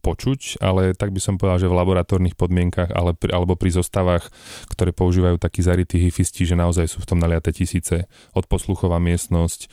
počuť, 0.04 0.60
ale 0.60 0.92
tak 0.92 1.16
by 1.16 1.20
som 1.24 1.40
povedal, 1.40 1.64
že 1.64 1.70
v 1.72 1.80
laboratórnych 1.80 2.36
podmienkach 2.36 2.92
ale, 2.92 3.16
alebo 3.32 3.56
pri 3.56 3.72
zostavách, 3.72 4.28
ktoré 4.68 4.92
používajú 4.92 5.40
takí 5.40 5.64
zarytí 5.64 5.96
hifisti, 5.96 6.44
že 6.44 6.60
naozaj 6.60 6.92
sú 6.92 7.00
v 7.00 7.08
tom 7.08 7.16
naliate 7.16 7.56
tisíce. 7.56 8.04
Odposluchová 8.36 9.00
miestnosť, 9.00 9.72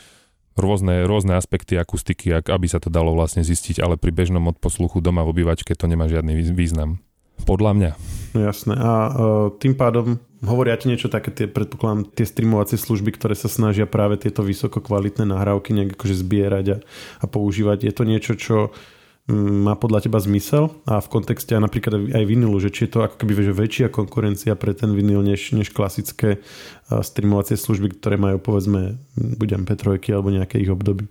rôzne, 0.59 1.07
rôzne 1.07 1.37
aspekty 1.37 1.79
akustiky, 1.79 2.31
ak, 2.35 2.51
aby 2.51 2.67
sa 2.67 2.79
to 2.83 2.91
dalo 2.91 3.15
vlastne 3.15 3.43
zistiť, 3.43 3.79
ale 3.79 3.95
pri 3.95 4.11
bežnom 4.11 4.43
odposluchu 4.51 4.99
doma 4.99 5.23
v 5.23 5.31
obývačke 5.37 5.75
to 5.75 5.87
nemá 5.87 6.07
žiadny 6.11 6.35
význam. 6.51 6.99
Podľa 7.41 7.71
mňa. 7.73 7.91
No 8.37 8.39
jasné. 8.45 8.73
A 8.77 8.91
uh, 8.93 9.09
tým 9.57 9.73
pádom 9.73 10.21
hovoria 10.45 10.77
ti 10.77 10.93
niečo 10.93 11.09
také, 11.09 11.33
tie, 11.33 11.49
predpokladám, 11.49 12.13
tie 12.13 12.25
streamovacie 12.25 12.77
služby, 12.77 13.17
ktoré 13.17 13.33
sa 13.33 13.49
snažia 13.49 13.89
práve 13.89 14.21
tieto 14.21 14.45
vysoko 14.45 14.77
kvalitné 14.77 15.25
nahrávky 15.25 15.73
nejak 15.73 15.97
akože 15.97 16.21
zbierať 16.21 16.65
a, 16.69 16.77
a 17.21 17.25
používať. 17.25 17.89
Je 17.89 17.93
to 17.93 18.03
niečo, 18.05 18.33
čo 18.37 18.57
má 19.29 19.77
podľa 19.77 20.09
teba 20.09 20.17
zmysel 20.17 20.73
a 20.89 20.97
v 20.97 21.07
kontexte 21.07 21.53
napríklad 21.53 22.09
aj 22.09 22.25
vinilu, 22.25 22.57
že 22.57 22.73
či 22.73 22.89
je 22.89 22.97
to 22.97 22.99
ako 23.05 23.21
keby 23.21 23.37
že 23.37 23.53
väčšia 23.53 23.87
konkurencia 23.93 24.57
pre 24.57 24.73
ten 24.73 24.91
vinil 24.97 25.21
než, 25.21 25.53
než 25.53 25.69
klasické 25.69 26.41
streamovacie 26.89 27.55
služby, 27.55 28.01
ktoré 28.01 28.17
majú 28.17 28.41
povedzme 28.41 28.97
buď 29.15 29.61
MP3 29.61 30.01
alebo 30.11 30.33
nejaké 30.33 30.57
ich 30.57 30.73
obdoby. 30.73 31.05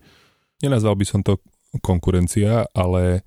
Nenazval 0.60 0.98
by 0.98 1.06
som 1.06 1.22
to 1.22 1.38
konkurencia, 1.80 2.66
ale 2.74 3.22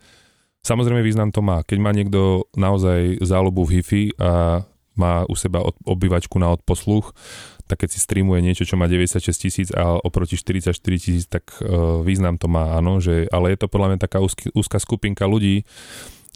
samozrejme 0.68 1.00
význam 1.00 1.32
to 1.32 1.40
má. 1.40 1.64
Keď 1.64 1.78
má 1.80 1.96
niekto 1.96 2.52
naozaj 2.54 3.24
záľubu 3.24 3.64
v 3.64 3.74
HIFI 3.80 4.04
a 4.20 4.62
má 4.94 5.26
u 5.26 5.34
seba 5.34 5.66
obývačku 5.90 6.38
na 6.38 6.54
odposluch, 6.54 7.18
tak 7.68 7.88
keď 7.88 7.90
si 7.96 8.00
streamuje 8.04 8.44
niečo, 8.44 8.68
čo 8.68 8.76
má 8.76 8.92
96 8.92 9.34
tisíc 9.34 9.68
a 9.72 9.96
oproti 9.96 10.36
44 10.36 10.76
tisíc, 11.00 11.26
tak 11.32 11.48
uh, 11.64 12.04
význam 12.04 12.36
to 12.36 12.52
má, 12.52 12.76
áno, 12.76 13.00
že, 13.00 13.26
ale 13.32 13.56
je 13.56 13.64
to 13.64 13.72
podľa 13.72 13.96
mňa 13.96 14.00
taká 14.04 14.20
úzky, 14.20 14.52
úzka 14.52 14.78
skupinka 14.84 15.24
ľudí, 15.24 15.64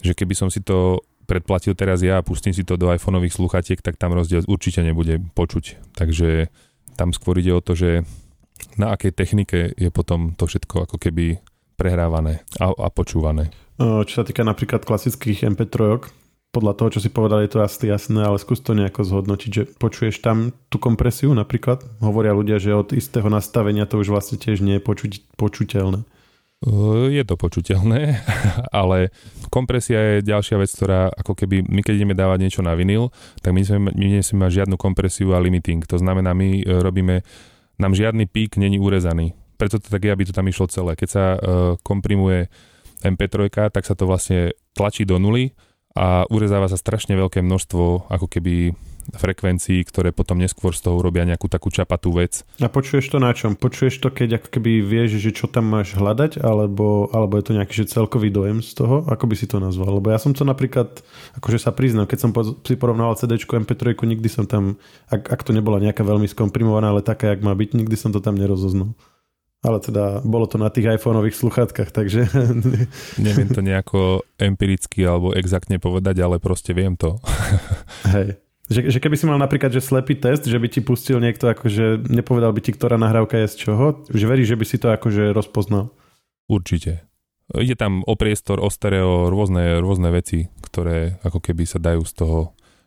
že 0.00 0.16
keby 0.16 0.34
som 0.34 0.48
si 0.48 0.64
to 0.64 1.04
predplatil 1.28 1.76
teraz 1.76 2.00
ja 2.00 2.18
a 2.18 2.24
pustím 2.24 2.56
si 2.56 2.64
to 2.64 2.80
do 2.80 2.88
iPhoneových 2.88 3.36
sluchatiek, 3.36 3.84
tak 3.84 4.00
tam 4.00 4.16
rozdiel 4.16 4.48
určite 4.48 4.80
nebude 4.80 5.20
počuť. 5.36 5.92
Takže 5.92 6.48
tam 6.96 7.12
skôr 7.12 7.36
ide 7.36 7.52
o 7.52 7.60
to, 7.60 7.76
že 7.76 8.08
na 8.80 8.96
akej 8.96 9.12
technike 9.12 9.76
je 9.76 9.90
potom 9.92 10.32
to 10.34 10.48
všetko 10.48 10.88
ako 10.88 10.96
keby 10.96 11.38
prehrávané 11.78 12.42
a, 12.58 12.72
a 12.72 12.88
počúvané. 12.88 13.52
Čo 13.78 14.10
sa 14.10 14.24
týka 14.26 14.42
napríklad 14.42 14.82
klasických 14.82 15.46
MP3, 15.54 16.02
podľa 16.48 16.72
toho, 16.80 16.88
čo 16.96 17.00
si 17.04 17.12
povedal, 17.12 17.44
je 17.44 17.52
to 17.52 17.60
asi 17.60 17.92
jasné, 17.92 18.24
ale 18.24 18.40
skús 18.40 18.64
to 18.64 18.72
nejako 18.72 19.04
zhodnotiť, 19.04 19.50
že 19.52 19.62
počuješ 19.76 20.24
tam 20.24 20.56
tú 20.72 20.80
kompresiu 20.80 21.36
napríklad? 21.36 21.84
Hovoria 22.00 22.32
ľudia, 22.32 22.56
že 22.56 22.72
od 22.72 22.96
istého 22.96 23.28
nastavenia 23.28 23.84
to 23.84 24.00
už 24.00 24.08
vlastne 24.08 24.40
tiež 24.40 24.64
nie 24.64 24.80
je 24.80 24.82
počuť, 24.82 25.12
počuteľné. 25.36 26.08
Je 27.12 27.22
to 27.22 27.38
počuteľné, 27.38 28.18
ale 28.80 29.14
kompresia 29.52 30.18
je 30.18 30.26
ďalšia 30.26 30.58
vec, 30.58 30.72
ktorá 30.74 31.12
ako 31.12 31.38
keby 31.38 31.62
my 31.68 31.86
keď 31.86 32.02
ideme 32.02 32.18
dávať 32.18 32.38
niečo 32.42 32.62
na 32.66 32.74
vinyl, 32.74 33.14
tak 33.44 33.54
my, 33.54 33.62
sme, 33.62 33.78
mať 34.18 34.50
žiadnu 34.64 34.74
kompresiu 34.74 35.36
a 35.36 35.42
limiting. 35.44 35.86
To 35.86 36.00
znamená, 36.00 36.34
my 36.34 36.48
e, 36.58 36.62
robíme, 36.66 37.22
nám 37.78 37.94
žiadny 37.94 38.26
pík 38.26 38.58
není 38.58 38.80
urezaný. 38.82 39.38
Preto 39.54 39.78
to 39.78 39.86
tak 39.86 40.02
je, 40.02 40.10
aby 40.10 40.26
to 40.26 40.34
tam 40.34 40.50
išlo 40.50 40.66
celé. 40.70 40.94
Keď 40.94 41.08
sa 41.10 41.24
uh, 41.34 41.40
komprimuje 41.82 42.46
MP3, 43.02 43.50
tak 43.74 43.82
sa 43.82 43.98
to 43.98 44.06
vlastne 44.06 44.54
tlačí 44.70 45.02
do 45.02 45.18
nuly 45.18 45.50
a 45.98 46.22
urezáva 46.30 46.70
sa 46.70 46.78
strašne 46.78 47.18
veľké 47.18 47.42
množstvo 47.42 48.06
ako 48.06 48.26
keby 48.30 48.78
frekvencií, 49.08 49.80
ktoré 49.88 50.12
potom 50.12 50.36
neskôr 50.36 50.76
z 50.76 50.84
toho 50.84 51.00
urobia 51.00 51.24
nejakú 51.24 51.48
takú 51.48 51.72
čapatú 51.72 52.12
vec. 52.12 52.44
A 52.60 52.68
počuješ 52.68 53.08
to 53.08 53.16
na 53.16 53.32
čom? 53.32 53.56
Počuješ 53.56 54.04
to, 54.04 54.12
keď 54.12 54.42
ako 54.42 54.48
keby 54.52 54.84
vieš, 54.84 55.16
že 55.16 55.32
čo 55.32 55.48
tam 55.48 55.72
máš 55.72 55.96
hľadať, 55.96 56.44
alebo, 56.44 57.08
alebo 57.08 57.40
je 57.40 57.44
to 57.48 57.56
nejaký 57.56 57.72
že 57.72 57.88
celkový 57.88 58.28
dojem 58.28 58.60
z 58.60 58.76
toho? 58.76 59.08
Ako 59.08 59.24
by 59.24 59.34
si 59.40 59.48
to 59.48 59.56
nazval? 59.64 59.96
Lebo 59.96 60.12
ja 60.12 60.20
som 60.20 60.36
to 60.36 60.44
napríklad, 60.44 61.00
akože 61.40 61.56
sa 61.56 61.72
priznám, 61.72 62.04
keď 62.04 62.28
som 62.28 62.30
si 62.36 62.76
porovnával 62.76 63.16
CD 63.16 63.40
MP3, 63.40 63.96
nikdy 63.96 64.28
som 64.28 64.44
tam, 64.44 64.76
ak, 65.08 65.24
ak 65.24 65.40
to 65.40 65.56
nebola 65.56 65.80
nejaká 65.80 66.04
veľmi 66.04 66.28
skomprimovaná, 66.28 66.92
ale 66.92 67.00
taká, 67.00 67.32
jak 67.32 67.40
má 67.40 67.56
byť, 67.56 67.80
nikdy 67.80 67.96
som 67.96 68.12
to 68.12 68.20
tam 68.20 68.36
nerozoznal. 68.36 68.92
Ale 69.58 69.82
teda 69.82 70.22
bolo 70.22 70.46
to 70.46 70.54
na 70.54 70.70
tých 70.70 70.86
iPhoneových 71.00 71.34
sluchátkach, 71.34 71.90
takže... 71.90 72.30
Neviem 73.26 73.50
to 73.50 73.58
nejako 73.58 74.22
empiricky 74.38 75.02
alebo 75.02 75.34
exaktne 75.34 75.82
povedať, 75.82 76.22
ale 76.22 76.38
proste 76.38 76.70
viem 76.70 76.94
to. 76.94 77.18
Hej. 78.14 78.38
Že, 78.68 78.80
že 78.92 78.98
keby 79.00 79.16
si 79.16 79.24
mal 79.24 79.40
napríklad 79.40 79.72
že 79.72 79.80
slepý 79.80 80.14
test, 80.20 80.44
že 80.44 80.60
by 80.60 80.68
ti 80.68 80.84
pustil 80.84 81.18
niekto, 81.18 81.48
akože 81.48 82.04
nepovedal 82.06 82.52
by 82.52 82.60
ti, 82.60 82.76
ktorá 82.76 83.00
nahrávka 83.00 83.40
je 83.42 83.48
z 83.48 83.56
čoho, 83.64 84.04
že 84.12 84.28
veríš, 84.28 84.52
že 84.54 84.58
by 84.60 84.64
si 84.68 84.76
to 84.76 84.92
akože 84.92 85.32
rozpoznal? 85.32 85.90
Určite. 86.46 87.08
Ide 87.48 87.80
tam 87.80 88.04
o 88.04 88.12
priestor, 88.12 88.60
o 88.60 88.68
stereo, 88.68 89.32
rôzne, 89.32 89.80
rôzne 89.80 90.12
veci, 90.12 90.52
ktoré 90.60 91.16
ako 91.24 91.40
keby 91.40 91.64
sa 91.64 91.80
dajú 91.80 92.04
z 92.04 92.12
toho 92.12 92.38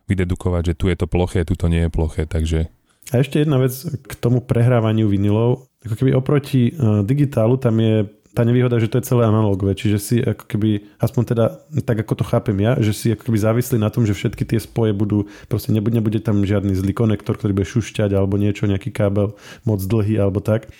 vydedukovať, 0.06 0.74
že 0.74 0.78
tu 0.78 0.86
je 0.86 0.96
to 1.02 1.10
ploché, 1.10 1.42
tu 1.50 1.58
to 1.58 1.66
nie 1.66 1.90
je 1.90 1.92
ploché, 1.92 2.30
takže... 2.30 2.70
A 3.12 3.20
ešte 3.20 3.44
jedna 3.44 3.60
vec 3.60 3.76
k 3.84 4.14
tomu 4.16 4.40
prehrávaniu 4.40 5.12
vinilov 5.12 5.72
ako 5.86 5.96
keby 5.98 6.12
oproti 6.14 6.72
uh, 6.78 7.02
digitálu 7.02 7.58
tam 7.58 7.82
je 7.82 8.06
tá 8.32 8.48
nevýhoda, 8.48 8.80
že 8.80 8.88
to 8.88 9.04
je 9.04 9.12
celé 9.12 9.28
analogové, 9.28 9.76
čiže 9.76 9.98
si 10.00 10.16
ako 10.24 10.48
keby, 10.48 10.88
aspoň 11.04 11.24
teda 11.36 11.46
tak 11.84 12.00
ako 12.00 12.24
to 12.24 12.24
chápem 12.24 12.56
ja, 12.64 12.80
že 12.80 12.96
si 12.96 13.12
ako 13.12 13.28
keby 13.28 13.38
závislí 13.44 13.76
na 13.76 13.92
tom, 13.92 14.08
že 14.08 14.16
všetky 14.16 14.48
tie 14.48 14.56
spoje 14.56 14.96
budú, 14.96 15.28
proste 15.52 15.76
nebude, 15.76 16.00
nebude 16.00 16.24
tam 16.24 16.40
žiadny 16.48 16.72
zlý 16.72 16.96
konektor, 16.96 17.36
ktorý 17.36 17.52
bude 17.52 17.68
šušťať 17.68 18.16
alebo 18.16 18.40
niečo, 18.40 18.72
nejaký 18.72 18.88
kábel 18.96 19.36
moc 19.68 19.84
dlhý 19.84 20.16
alebo 20.16 20.40
tak. 20.40 20.72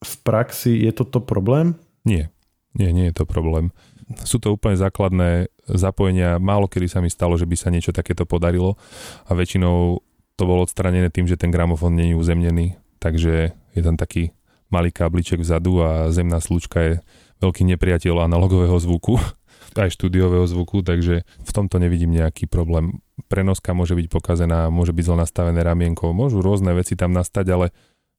V 0.00 0.14
praxi 0.24 0.88
je 0.88 0.92
toto 0.96 1.20
problém? 1.20 1.76
Nie, 2.08 2.32
nie, 2.72 2.88
nie 2.96 3.12
je 3.12 3.20
to 3.20 3.24
problém. 3.28 3.76
Sú 4.24 4.40
to 4.40 4.56
úplne 4.56 4.80
základné 4.80 5.52
zapojenia. 5.68 6.40
Málo 6.40 6.64
kedy 6.64 6.88
sa 6.88 7.04
mi 7.04 7.12
stalo, 7.12 7.36
že 7.36 7.44
by 7.44 7.56
sa 7.60 7.68
niečo 7.68 7.92
takéto 7.92 8.24
podarilo 8.24 8.80
a 9.28 9.36
väčšinou 9.36 10.00
to 10.36 10.42
bolo 10.44 10.64
odstranené 10.68 11.08
tým, 11.08 11.24
že 11.24 11.40
ten 11.40 11.48
gramofón 11.48 11.96
je 11.96 12.12
uzemnený, 12.16 12.76
takže 13.00 13.56
je 13.72 13.82
tam 13.82 13.96
taký 13.96 14.36
malý 14.68 14.92
kábliček 14.92 15.40
vzadu 15.40 15.80
a 15.82 15.90
zemná 16.12 16.38
slučka 16.40 16.78
je 16.80 16.92
veľký 17.40 17.64
nepriateľ 17.76 18.28
analogového 18.28 18.76
zvuku, 18.76 19.16
aj 19.76 19.92
štúdiového 19.92 20.44
zvuku, 20.48 20.80
takže 20.84 21.24
v 21.24 21.50
tomto 21.52 21.76
nevidím 21.76 22.16
nejaký 22.16 22.48
problém. 22.48 23.00
Prenoska 23.28 23.72
môže 23.72 23.96
byť 23.96 24.06
pokazená, 24.12 24.68
môže 24.72 24.92
byť 24.92 25.04
zle 25.04 25.16
nastavené 25.20 25.60
ramienko, 25.64 26.16
môžu 26.16 26.40
rôzne 26.44 26.72
veci 26.76 26.96
tam 26.96 27.12
nastať, 27.12 27.46
ale 27.52 27.66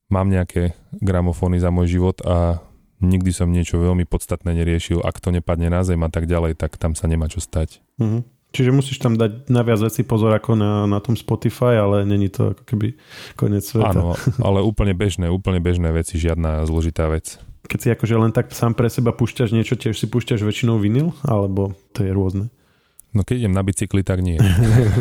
mám 0.09 0.29
nejaké 0.29 0.77
gramofóny 1.01 1.61
za 1.61 1.69
môj 1.73 1.97
život 1.97 2.17
a 2.25 2.61
nikdy 3.01 3.29
som 3.29 3.53
niečo 3.53 3.77
veľmi 3.77 4.09
podstatné 4.09 4.53
neriešil. 4.57 5.05
Ak 5.05 5.21
to 5.21 5.29
nepadne 5.29 5.69
na 5.69 5.85
zem 5.85 6.01
a 6.01 6.09
tak 6.09 6.25
ďalej, 6.25 6.57
tak 6.57 6.77
tam 6.81 6.97
sa 6.97 7.05
nemá 7.05 7.29
čo 7.29 7.37
stať. 7.41 7.81
Mm-hmm. 8.01 8.36
Čiže 8.55 8.71
musíš 8.71 9.03
tam 9.03 9.19
dať 9.19 9.51
na 9.51 9.61
viac 9.61 9.83
veci 9.83 10.07
pozor 10.07 10.31
ako 10.31 10.55
na, 10.55 10.87
na 10.87 11.03
tom 11.03 11.19
Spotify, 11.19 11.77
ale 11.77 12.07
není 12.07 12.31
to 12.31 12.55
ako 12.55 12.63
keby 12.63 12.95
koniec 13.35 13.67
sveta. 13.67 13.91
Áno, 13.91 14.15
ale 14.39 14.63
úplne 14.63 14.95
bežné, 14.95 15.27
úplne 15.27 15.59
bežné 15.59 15.91
veci, 15.91 16.15
žiadna 16.15 16.63
zložitá 16.63 17.11
vec. 17.11 17.37
Keď 17.67 17.79
si 17.83 17.87
akože 17.91 18.15
len 18.15 18.31
tak 18.31 18.55
sám 18.55 18.71
pre 18.71 18.87
seba 18.87 19.11
púšťaš 19.11 19.51
niečo, 19.51 19.75
tiež 19.75 19.99
si 19.99 20.07
púšťaš 20.07 20.47
väčšinou 20.47 20.79
vinyl, 20.79 21.11
alebo 21.27 21.75
to 21.91 22.07
je 22.07 22.11
rôzne? 22.15 22.47
No 23.11 23.27
keď 23.27 23.43
idem 23.43 23.55
na 23.55 23.63
bicykli, 23.67 24.01
tak 24.07 24.23
nie. 24.23 24.39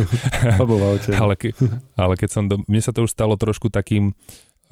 Ale, 1.23 1.35
ke, 1.39 1.55
ale 1.99 2.15
keď 2.17 2.29
som, 2.31 2.45
do, 2.49 2.63
mne 2.65 2.81
sa 2.81 2.95
to 2.95 3.05
už 3.05 3.13
stalo 3.13 3.37
trošku 3.37 3.69
takým, 3.69 4.15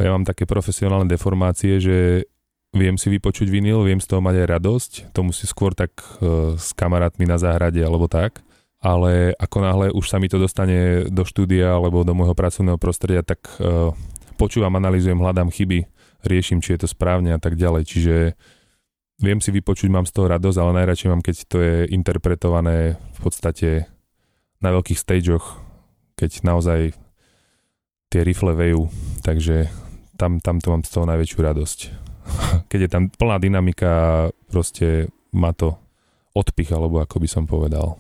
ja 0.01 0.11
mám 0.11 0.27
také 0.27 0.49
profesionálne 0.49 1.07
deformácie, 1.07 1.79
že 1.79 2.27
viem 2.75 2.99
si 2.99 3.07
vypočuť 3.13 3.47
vinyl, 3.47 3.87
viem 3.87 4.03
z 4.03 4.11
toho 4.11 4.25
mať 4.25 4.43
aj 4.43 4.49
radosť, 4.59 4.93
to 5.15 5.21
musí 5.23 5.47
skôr 5.47 5.77
tak 5.77 5.95
uh, 6.19 6.59
s 6.59 6.75
kamarátmi 6.75 7.29
na 7.29 7.39
záhrade 7.39 7.79
alebo 7.79 8.11
tak 8.11 8.43
ale 8.85 9.33
ako 9.41 9.59
náhle 9.65 9.87
už 9.97 10.05
sa 10.13 10.21
mi 10.21 10.29
to 10.29 10.37
dostane 10.37 11.09
do 11.09 11.25
štúdia 11.25 11.73
alebo 11.73 12.05
do 12.05 12.13
môjho 12.13 12.37
pracovného 12.37 12.77
prostredia, 12.77 13.25
tak 13.25 13.41
uh, 13.57 13.97
počúvam, 14.37 14.77
analýzujem, 14.77 15.17
hľadám 15.17 15.49
chyby, 15.49 15.89
riešim, 16.21 16.61
či 16.61 16.77
je 16.77 16.85
to 16.85 16.89
správne 16.93 17.33
a 17.33 17.41
tak 17.41 17.57
ďalej. 17.57 17.83
Čiže 17.89 18.17
viem 19.25 19.41
si 19.41 19.49
vypočuť, 19.57 19.89
mám 19.89 20.05
z 20.05 20.13
toho 20.13 20.29
radosť, 20.29 20.59
ale 20.61 20.85
najradšej 20.85 21.09
mám, 21.09 21.25
keď 21.25 21.37
to 21.49 21.57
je 21.65 21.75
interpretované 21.97 23.01
v 23.01 23.19
podstate 23.25 23.89
na 24.61 24.69
veľkých 24.69 25.01
stageoch, 25.01 25.57
keď 26.21 26.45
naozaj 26.45 26.93
tie 28.13 28.21
rifle 28.21 28.53
vejú, 28.53 28.93
takže 29.25 29.73
tam, 30.21 30.45
tam 30.45 30.61
to 30.61 30.69
mám 30.71 30.85
z 30.85 30.93
toho 30.93 31.09
najväčšiu 31.09 31.39
radosť. 31.41 31.79
keď 32.71 32.81
je 32.85 32.91
tam 32.93 33.09
plná 33.09 33.41
dynamika 33.41 33.93
proste 34.53 35.09
má 35.33 35.57
to 35.57 35.81
odpich, 36.37 36.69
alebo 36.69 37.01
ako 37.01 37.17
by 37.17 37.29
som 37.33 37.49
povedal. 37.49 37.97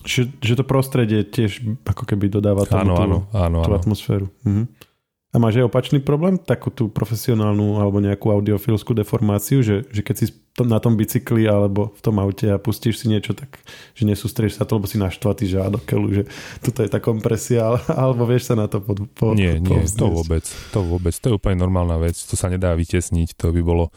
Že, 0.00 0.22
že 0.40 0.54
to 0.56 0.64
prostredie 0.64 1.20
tiež 1.26 1.60
ako 1.84 2.08
keby 2.08 2.32
dodáva 2.32 2.64
tomu 2.64 2.92
áno, 2.92 2.94
tú, 2.94 3.02
áno, 3.02 3.18
áno, 3.36 3.58
tú 3.64 3.72
áno. 3.74 3.78
atmosféru. 3.78 4.26
Mhm. 4.46 4.90
A 5.30 5.38
máš 5.38 5.62
aj 5.62 5.70
opačný 5.70 6.02
problém? 6.02 6.34
Takú 6.42 6.74
tú 6.74 6.90
profesionálnu 6.90 7.78
alebo 7.78 8.02
nejakú 8.02 8.34
audiofilskú 8.34 8.98
deformáciu, 8.98 9.62
že, 9.62 9.86
že 9.94 10.02
keď 10.02 10.14
si 10.18 10.26
na 10.58 10.82
tom 10.82 10.98
bicykli 10.98 11.46
alebo 11.46 11.94
v 11.94 12.00
tom 12.02 12.18
aute 12.18 12.50
a 12.50 12.58
pustíš 12.58 12.98
si 12.98 13.06
niečo, 13.06 13.38
tak 13.38 13.62
že 13.94 14.10
nesústrieš 14.10 14.58
sa 14.58 14.66
to, 14.66 14.82
lebo 14.82 14.90
si 14.90 14.98
naštvatý, 14.98 15.46
že 15.46 15.62
keľu, 15.86 16.08
že 16.10 16.22
toto 16.58 16.82
je 16.82 16.90
tá 16.90 16.98
kompresia, 16.98 17.78
alebo 18.02 18.26
vieš 18.26 18.50
sa 18.50 18.58
na 18.58 18.66
to 18.66 18.82
pod, 18.82 19.06
po, 19.14 19.38
Nie, 19.38 19.62
nie, 19.62 19.86
to 19.86 20.10
vôbec, 20.10 20.42
to 20.74 20.82
vôbec, 20.82 21.14
to 21.14 21.30
je 21.30 21.36
úplne 21.38 21.62
normálna 21.62 22.02
vec, 22.02 22.18
to 22.18 22.34
sa 22.34 22.50
nedá 22.50 22.74
vytesniť, 22.74 23.38
to 23.38 23.54
by 23.54 23.62
bolo 23.62 23.94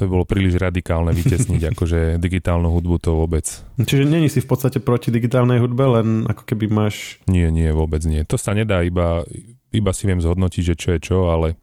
to 0.00 0.08
by 0.08 0.16
bolo 0.16 0.24
príliš 0.24 0.56
radikálne 0.56 1.12
vytesniť, 1.12 1.62
akože 1.76 2.16
digitálnu 2.16 2.72
hudbu 2.72 2.96
to 3.04 3.12
vôbec. 3.12 3.44
Čiže 3.76 4.08
není 4.08 4.32
si 4.32 4.40
v 4.40 4.48
podstate 4.48 4.80
proti 4.80 5.12
digitálnej 5.12 5.60
hudbe, 5.60 5.84
len 6.00 6.24
ako 6.24 6.48
keby 6.48 6.72
máš... 6.72 7.20
Nie, 7.28 7.52
nie, 7.52 7.68
vôbec 7.76 8.00
nie. 8.08 8.24
To 8.24 8.40
sa 8.40 8.56
nedá, 8.56 8.80
iba, 8.80 9.28
iba 9.68 9.92
si 9.92 10.08
viem 10.08 10.24
zhodnotiť, 10.24 10.72
že 10.72 10.74
čo 10.80 10.88
je 10.96 11.00
čo, 11.04 11.18
ale 11.28 11.60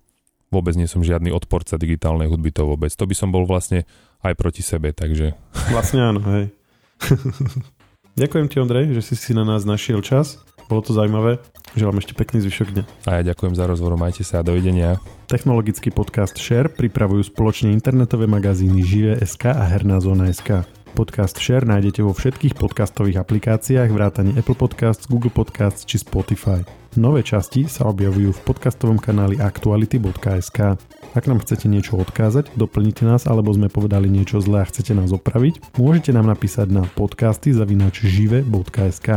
vôbec 0.54 0.78
nie 0.78 0.86
som 0.86 1.02
žiadny 1.02 1.34
odporca 1.34 1.82
digitálnej 1.82 2.30
hudby, 2.30 2.54
to 2.54 2.70
vôbec. 2.70 2.94
To 2.94 3.10
by 3.10 3.16
som 3.18 3.34
bol 3.34 3.50
vlastne 3.50 3.90
aj 4.22 4.38
proti 4.38 4.62
sebe, 4.62 4.94
takže... 4.94 5.34
Vlastne 5.74 6.06
áno, 6.06 6.22
hej. 6.22 6.54
Ďakujem 8.22 8.48
ti, 8.54 8.58
Ondrej, 8.62 8.86
že 8.98 9.02
si 9.02 9.16
si 9.18 9.32
na 9.34 9.46
nás 9.46 9.66
našiel 9.66 10.06
čas. 10.06 10.42
Bolo 10.68 10.84
to 10.84 10.92
zaujímavé. 10.92 11.40
Želám 11.80 12.04
ešte 12.04 12.14
pekný 12.16 12.44
zvyšok 12.44 12.68
dňa. 12.76 12.84
A 13.08 13.10
ja 13.20 13.22
ďakujem 13.32 13.56
za 13.56 13.66
rozhovor, 13.68 13.96
majte 13.96 14.28
sa 14.28 14.40
a 14.40 14.48
dovidenia. 14.48 15.00
Technologický 15.32 15.92
podcast 15.92 16.36
Share 16.36 16.72
pripravujú 16.72 17.32
spoločne 17.32 17.72
internetové 17.72 18.28
magazíny 18.28 18.84
Žive.sk 18.84 19.52
a 19.52 19.64
Herná 19.64 20.04
zóna.sk. 20.04 20.68
Podcast 20.96 21.38
Share 21.38 21.68
nájdete 21.68 22.02
vo 22.02 22.12
všetkých 22.12 22.58
podcastových 22.58 23.22
aplikáciách 23.22 23.92
vrátane 23.92 24.34
Apple 24.34 24.58
Podcasts, 24.58 25.06
Google 25.06 25.32
Podcasts 25.32 25.86
či 25.86 26.02
Spotify. 26.02 26.66
Nové 26.98 27.22
časti 27.22 27.70
sa 27.70 27.86
objavujú 27.94 28.34
v 28.34 28.42
podcastovom 28.42 28.98
kanáli 28.98 29.38
aktuality.sk. 29.38 30.82
Ak 31.14 31.30
nám 31.30 31.46
chcete 31.46 31.70
niečo 31.70 31.94
odkázať, 31.94 32.58
doplnite 32.58 33.06
nás 33.06 33.30
alebo 33.30 33.54
sme 33.54 33.70
povedali 33.70 34.10
niečo 34.10 34.42
zlé 34.42 34.66
a 34.66 34.70
chcete 34.70 34.98
nás 34.98 35.14
opraviť, 35.14 35.78
môžete 35.78 36.10
nám 36.10 36.26
napísať 36.26 36.74
na 36.74 36.84
podcasty 36.98 37.54
zavinačžive.sk. 37.54 39.08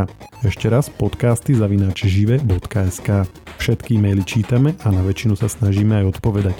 Ešte 0.44 0.66
raz 0.68 0.92
podcasty 0.92 1.56
zavinačžive.sk. 1.56 3.08
Všetky 3.56 3.96
e-maily 3.96 4.28
čítame 4.28 4.76
a 4.84 4.92
na 4.92 5.00
väčšinu 5.00 5.40
sa 5.40 5.48
snažíme 5.48 6.04
aj 6.04 6.20
odpovedať. 6.20 6.56